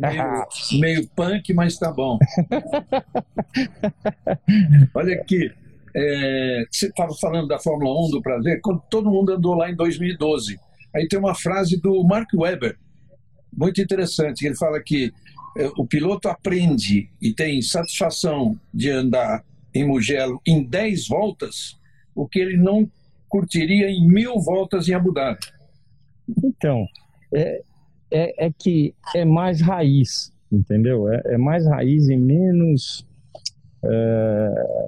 Meio, 0.00 0.80
meio 0.80 1.08
punk, 1.08 1.52
mas 1.52 1.76
tá 1.76 1.92
bom. 1.92 2.18
Olha 4.94 5.14
aqui, 5.14 5.52
é, 5.94 6.64
você 6.70 6.86
estava 6.86 7.12
falando 7.14 7.48
da 7.48 7.58
Fórmula 7.58 8.06
1 8.06 8.10
do 8.10 8.22
prazer, 8.22 8.60
quando 8.62 8.80
todo 8.88 9.10
mundo 9.10 9.32
andou 9.32 9.54
lá 9.54 9.68
em 9.68 9.74
2012. 9.74 10.58
Aí 10.94 11.08
tem 11.08 11.18
uma 11.18 11.34
frase 11.34 11.80
do 11.80 12.02
Mark 12.04 12.28
Webber, 12.34 12.78
muito 13.52 13.80
interessante. 13.80 14.46
Ele 14.46 14.56
fala 14.56 14.80
que 14.80 15.12
o 15.76 15.86
piloto 15.86 16.28
aprende 16.28 17.08
e 17.20 17.32
tem 17.32 17.62
satisfação 17.62 18.58
de 18.72 18.90
andar 18.90 19.44
em 19.74 19.86
Mugello 19.86 20.40
em 20.46 20.62
10 20.62 21.08
voltas 21.08 21.78
o 22.14 22.26
que 22.26 22.38
ele 22.38 22.56
não 22.56 22.90
curtiria 23.28 23.90
em 23.90 24.06
mil 24.06 24.40
voltas 24.40 24.88
em 24.88 24.94
Abu 24.94 25.12
Dhabi. 25.12 25.38
Então, 26.42 26.86
é, 27.32 27.62
é, 28.10 28.46
é 28.46 28.50
que 28.50 28.94
é 29.14 29.24
mais 29.24 29.60
raiz, 29.60 30.32
entendeu? 30.50 31.12
É, 31.12 31.22
é 31.34 31.38
mais 31.38 31.66
raiz 31.66 32.08
e 32.08 32.16
menos. 32.16 33.06
É, 33.84 34.86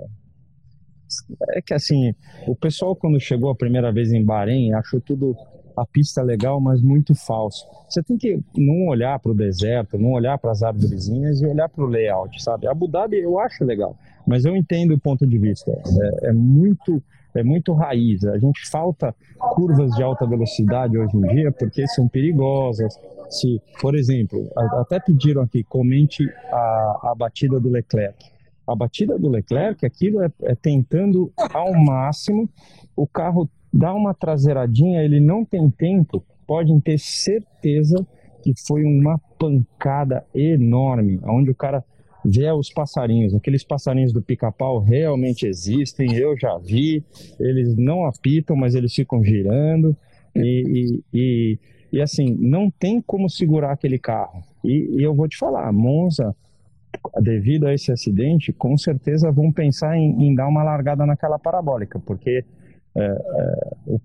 é, 1.50 1.62
que 1.62 1.74
assim, 1.74 2.14
o 2.46 2.56
pessoal 2.56 2.96
quando 2.96 3.20
chegou 3.20 3.50
a 3.50 3.54
primeira 3.54 3.92
vez 3.92 4.12
em 4.12 4.24
Bahrein 4.24 4.72
achou 4.72 5.00
tudo 5.00 5.36
a 5.80 5.86
pista 5.86 6.22
legal, 6.22 6.60
mas 6.60 6.82
muito 6.82 7.14
falso. 7.14 7.66
Você 7.88 8.02
tem 8.02 8.16
que 8.16 8.40
não 8.56 8.88
olhar 8.88 9.18
para 9.18 9.32
o 9.32 9.34
deserto, 9.34 9.98
não 9.98 10.12
olhar 10.12 10.38
para 10.38 10.50
as 10.50 10.62
árvorezinhas 10.62 11.40
e 11.40 11.46
olhar 11.46 11.68
para 11.68 11.84
o 11.84 11.86
layout, 11.86 12.42
sabe? 12.42 12.66
Abu 12.66 12.88
Dhabi 12.88 13.18
eu 13.18 13.38
acho 13.38 13.64
legal, 13.64 13.96
mas 14.26 14.44
eu 14.44 14.56
entendo 14.56 14.94
o 14.94 14.98
ponto 14.98 15.26
de 15.26 15.38
vista. 15.38 15.70
É, 15.70 16.28
é 16.28 16.32
muito 16.32 17.02
é 17.34 17.42
muito 17.42 17.72
raiz. 17.72 18.24
A 18.24 18.38
gente 18.38 18.68
falta 18.68 19.14
curvas 19.38 19.92
de 19.92 20.02
alta 20.02 20.26
velocidade 20.26 20.98
hoje 20.98 21.16
em 21.16 21.20
dia 21.20 21.52
porque 21.52 21.86
são 21.88 22.08
perigosas. 22.08 22.98
Se, 23.30 23.60
por 23.80 23.94
exemplo, 23.94 24.50
até 24.56 24.98
pediram 24.98 25.42
aqui, 25.42 25.62
comente 25.62 26.24
a, 26.50 27.10
a 27.10 27.14
batida 27.16 27.60
do 27.60 27.68
Leclerc. 27.68 28.24
A 28.66 28.74
batida 28.74 29.18
do 29.18 29.28
Leclerc, 29.28 29.84
aquilo 29.84 30.22
é, 30.22 30.30
é 30.42 30.54
tentando 30.54 31.32
ao 31.52 31.72
máximo, 31.74 32.48
o 32.96 33.06
carro 33.06 33.48
dá 33.78 33.94
uma 33.94 34.12
traseiradinha, 34.12 35.02
ele 35.02 35.20
não 35.20 35.44
tem 35.44 35.70
tempo, 35.70 36.24
podem 36.46 36.80
ter 36.80 36.98
certeza 36.98 38.04
que 38.42 38.52
foi 38.66 38.82
uma 38.82 39.18
pancada 39.38 40.24
enorme, 40.34 41.20
onde 41.22 41.50
o 41.50 41.54
cara 41.54 41.84
ver 42.24 42.52
os 42.52 42.70
passarinhos. 42.70 43.34
Aqueles 43.34 43.62
passarinhos 43.62 44.12
do 44.12 44.20
pica-pau 44.20 44.80
realmente 44.80 45.46
existem, 45.46 46.12
eu 46.16 46.36
já 46.36 46.58
vi. 46.58 47.04
Eles 47.38 47.76
não 47.76 48.04
apitam, 48.04 48.56
mas 48.56 48.74
eles 48.74 48.92
ficam 48.92 49.22
girando. 49.22 49.96
E, 50.34 50.64
e, 50.66 51.04
e, 51.14 51.58
e 51.92 52.02
assim, 52.02 52.36
não 52.40 52.70
tem 52.70 53.00
como 53.00 53.30
segurar 53.30 53.72
aquele 53.72 53.98
carro. 53.98 54.42
E, 54.64 54.96
e, 54.98 55.02
eu 55.02 55.14
vou 55.14 55.28
te 55.28 55.38
falar, 55.38 55.72
Monza, 55.72 56.34
devido 57.20 57.66
a 57.66 57.74
esse 57.74 57.92
acidente, 57.92 58.52
com 58.52 58.76
certeza 58.76 59.30
vão 59.30 59.52
pensar 59.52 59.96
em, 59.96 60.26
em 60.26 60.34
dar 60.34 60.48
uma 60.48 60.64
largada 60.64 61.06
naquela 61.06 61.38
parabólica, 61.38 62.00
porque 62.00 62.44
é, 62.96 63.04
é, 63.04 63.76
o, 63.86 64.00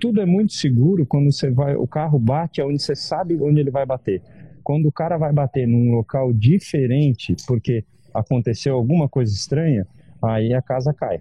tudo 0.00 0.20
é 0.20 0.26
muito 0.26 0.52
seguro 0.52 1.04
quando 1.06 1.32
você 1.32 1.50
vai, 1.50 1.74
o 1.74 1.86
carro 1.86 2.18
bate 2.18 2.60
onde 2.62 2.82
você 2.82 2.94
sabe 2.94 3.34
onde 3.40 3.60
ele 3.60 3.70
vai 3.70 3.84
bater 3.84 4.22
quando 4.66 4.86
o 4.86 4.92
cara 4.92 5.16
vai 5.16 5.32
bater 5.32 5.64
num 5.64 5.92
local 5.92 6.32
diferente, 6.32 7.36
porque 7.46 7.84
aconteceu 8.12 8.74
alguma 8.74 9.08
coisa 9.08 9.32
estranha, 9.32 9.86
aí 10.20 10.52
a 10.52 10.60
casa 10.60 10.92
cai. 10.92 11.20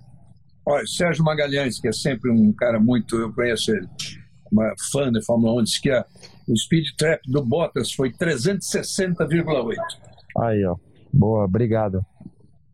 Olha, 0.66 0.84
Sérgio 0.88 1.24
Magalhães, 1.24 1.80
que 1.80 1.88
é 1.88 1.92
sempre 1.92 2.32
um 2.32 2.52
cara 2.52 2.80
muito, 2.80 3.16
eu 3.16 3.32
conheço 3.32 3.72
ele, 3.72 3.88
uma 4.52 4.74
fã 4.92 5.12
da 5.12 5.22
Fórmula 5.22 5.62
1, 5.62 5.64
disse 5.64 5.80
que 5.80 5.92
a, 5.92 6.04
o 6.48 6.58
speed 6.58 6.88
trap 6.98 7.22
do 7.28 7.46
Bottas 7.46 7.92
foi 7.92 8.12
360,8. 8.12 9.76
Aí, 10.40 10.66
ó. 10.66 10.76
Boa, 11.14 11.46
obrigado. 11.46 12.04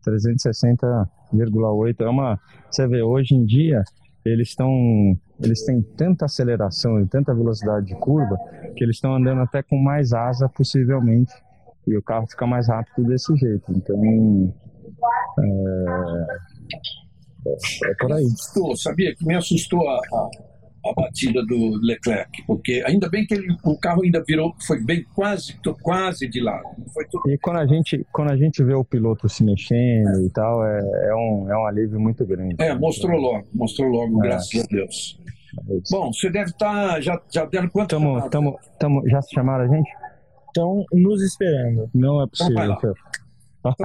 360,8 0.08 2.00
é 2.00 2.08
uma. 2.08 2.40
Você 2.70 2.88
vê, 2.88 3.02
hoje 3.02 3.34
em 3.34 3.44
dia 3.44 3.84
eles 4.24 4.48
estão 4.48 4.70
eles 5.42 5.64
têm 5.64 5.82
tanta 5.96 6.26
aceleração 6.26 7.00
e 7.00 7.06
tanta 7.06 7.34
velocidade 7.34 7.86
de 7.86 7.94
curva 7.96 8.36
que 8.76 8.84
eles 8.84 8.96
estão 8.96 9.14
andando 9.16 9.40
até 9.40 9.62
com 9.62 9.76
mais 9.76 10.12
asa 10.12 10.48
possivelmente 10.48 11.32
e 11.86 11.96
o 11.96 12.02
carro 12.02 12.26
fica 12.28 12.46
mais 12.46 12.68
rápido 12.68 13.08
desse 13.08 13.34
jeito. 13.36 13.64
Então 13.72 14.54
é, 15.38 15.46
é, 17.48 17.90
é 17.90 17.94
por 17.98 18.12
aí. 18.12 18.24
Me 18.24 18.32
assustou, 18.32 18.76
sabia 18.76 19.14
que 19.16 19.26
me 19.26 19.34
assustou 19.34 19.88
a, 19.88 19.98
a, 20.84 20.92
batida 20.94 21.44
do 21.44 21.78
Leclerc, 21.82 22.42
porque 22.46 22.82
ainda 22.86 23.08
bem 23.08 23.26
que 23.26 23.34
ele, 23.34 23.46
o 23.64 23.78
carro 23.78 24.02
ainda 24.02 24.22
virou, 24.26 24.54
foi 24.66 24.82
bem 24.82 25.04
quase, 25.14 25.54
quase 25.82 26.28
de 26.28 26.40
lado. 26.40 26.64
Tudo... 27.10 27.30
E 27.30 27.38
quando 27.38 27.58
a 27.58 27.66
gente 27.66 28.06
quando 28.12 28.30
a 28.30 28.36
gente 28.36 28.62
vê 28.62 28.74
o 28.74 28.84
piloto 28.84 29.28
se 29.28 29.44
mexendo 29.44 30.24
e 30.24 30.30
tal, 30.30 30.64
é, 30.66 30.80
é 31.08 31.14
um 31.14 31.50
é 31.50 31.56
um 31.56 31.66
alívio 31.66 32.00
muito 32.00 32.24
grande. 32.24 32.56
É, 32.58 32.74
mostrou 32.74 33.18
logo, 33.18 33.46
mostrou 33.52 33.88
logo, 33.88 34.24
é. 34.24 34.28
graças 34.28 34.62
a 34.62 34.66
Deus. 34.66 35.20
É 35.68 35.78
Bom, 35.90 36.12
você 36.12 36.30
deve 36.30 36.50
estar. 36.50 36.94
Tá, 36.94 37.00
já, 37.00 37.20
já 37.30 37.44
deram 37.44 37.68
quanto 37.68 37.90
tamo, 37.90 38.28
tamo, 38.30 38.58
tamo, 38.78 39.08
Já 39.08 39.20
se 39.20 39.34
chamaram 39.34 39.64
a 39.64 39.68
gente? 39.68 39.90
Estão 40.46 40.84
nos 40.92 41.22
esperando. 41.22 41.90
Não 41.94 42.22
é 42.22 42.26
possível. 42.26 42.74
Então 42.74 42.94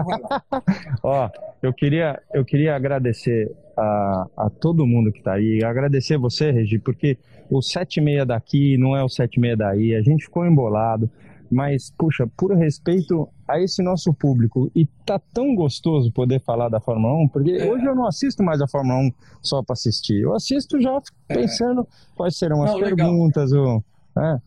Ó, 1.03 1.29
eu 1.62 1.73
queria, 1.73 2.21
eu 2.33 2.43
queria 2.43 2.75
agradecer 2.75 3.51
a, 3.78 4.28
a 4.36 4.50
todo 4.50 4.88
mundo 4.88 5.12
que 5.12 5.20
está 5.20 5.34
aí, 5.34 5.63
agradecer 5.63 6.18
você, 6.18 6.52
Regi, 6.52 6.80
porque 6.80 7.18
o 7.50 7.62
76 7.62 8.26
daqui 8.26 8.78
não 8.78 8.96
é 8.96 9.04
o 9.04 9.10
76 9.10 9.58
daí, 9.58 9.96
a 9.96 10.02
gente 10.02 10.26
ficou 10.26 10.46
embolado, 10.46 11.10
mas, 11.50 11.94
puxa, 11.98 12.28
por 12.36 12.54
respeito 12.56 13.30
a 13.48 13.62
esse 13.62 13.82
nosso 13.82 14.13
público, 14.13 14.70
e 14.76 14.86
tá 15.06 15.20
tão 15.34 15.56
gostoso 15.56 16.12
poder 16.12 16.42
falar 16.42 16.68
da 16.68 16.80
Fórmula 16.80 17.13
1, 17.24 17.28
porque 17.30 17.52
é. 17.52 17.72
hoje 17.72 17.86
eu 17.86 17.96
não 17.96 18.06
assisto 18.06 18.44
mais 18.44 18.62
a 18.62 18.68
Fórmula 18.68 19.00
1 19.00 19.12
só 19.42 19.63
para 19.63 19.74
assistir, 19.74 20.22
eu 20.22 20.36
assisto 20.36 20.82
já 20.82 21.00
é. 21.30 21.34
pensando 21.36 21.82
é. 21.82 21.86
quais 22.16 22.38
serão 22.38 22.63
as 22.63 22.72
não, 22.72 22.80
perguntas, 22.80 23.52
é, 23.54 24.42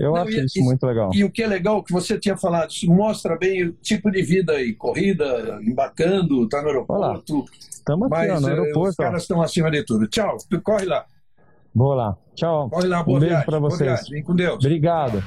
eu 0.00 0.12
Não, 0.12 0.22
acho 0.22 0.32
e, 0.32 0.44
isso 0.46 0.64
muito 0.64 0.86
legal. 0.86 1.10
E 1.12 1.22
o 1.22 1.30
que 1.30 1.42
é 1.42 1.46
legal, 1.46 1.82
que 1.82 1.92
você 1.92 2.18
tinha 2.18 2.36
falado, 2.36 2.70
isso 2.70 2.90
mostra 2.90 3.36
bem 3.36 3.64
o 3.64 3.72
tipo 3.72 4.10
de 4.10 4.22
vida 4.22 4.54
aí, 4.54 4.72
corrida, 4.72 5.60
embarcando, 5.62 6.48
tá 6.48 6.62
no 6.62 6.68
aeroporto. 6.68 7.44
Estamos 7.68 8.10
aqui 8.10 8.28
mas, 8.28 8.40
no 8.40 8.48
eh, 8.48 8.50
aeroporto. 8.52 8.88
Os 8.88 8.96
caras 8.96 9.22
estão 9.22 9.42
acima 9.42 9.70
de 9.70 9.84
tudo. 9.84 10.08
Tchau, 10.08 10.38
corre 10.64 10.86
lá. 10.86 11.04
Vou 11.74 11.92
lá. 11.92 12.16
Tchau. 12.34 12.70
Corre 12.70 12.88
lá, 12.88 13.02
boa 13.02 13.18
um 13.18 13.20
beijo 13.20 13.44
para 13.44 13.58
vocês. 13.58 14.08
Vem 14.08 14.22
com 14.22 14.34
Deus. 14.34 14.56
Obrigado. 14.64 15.22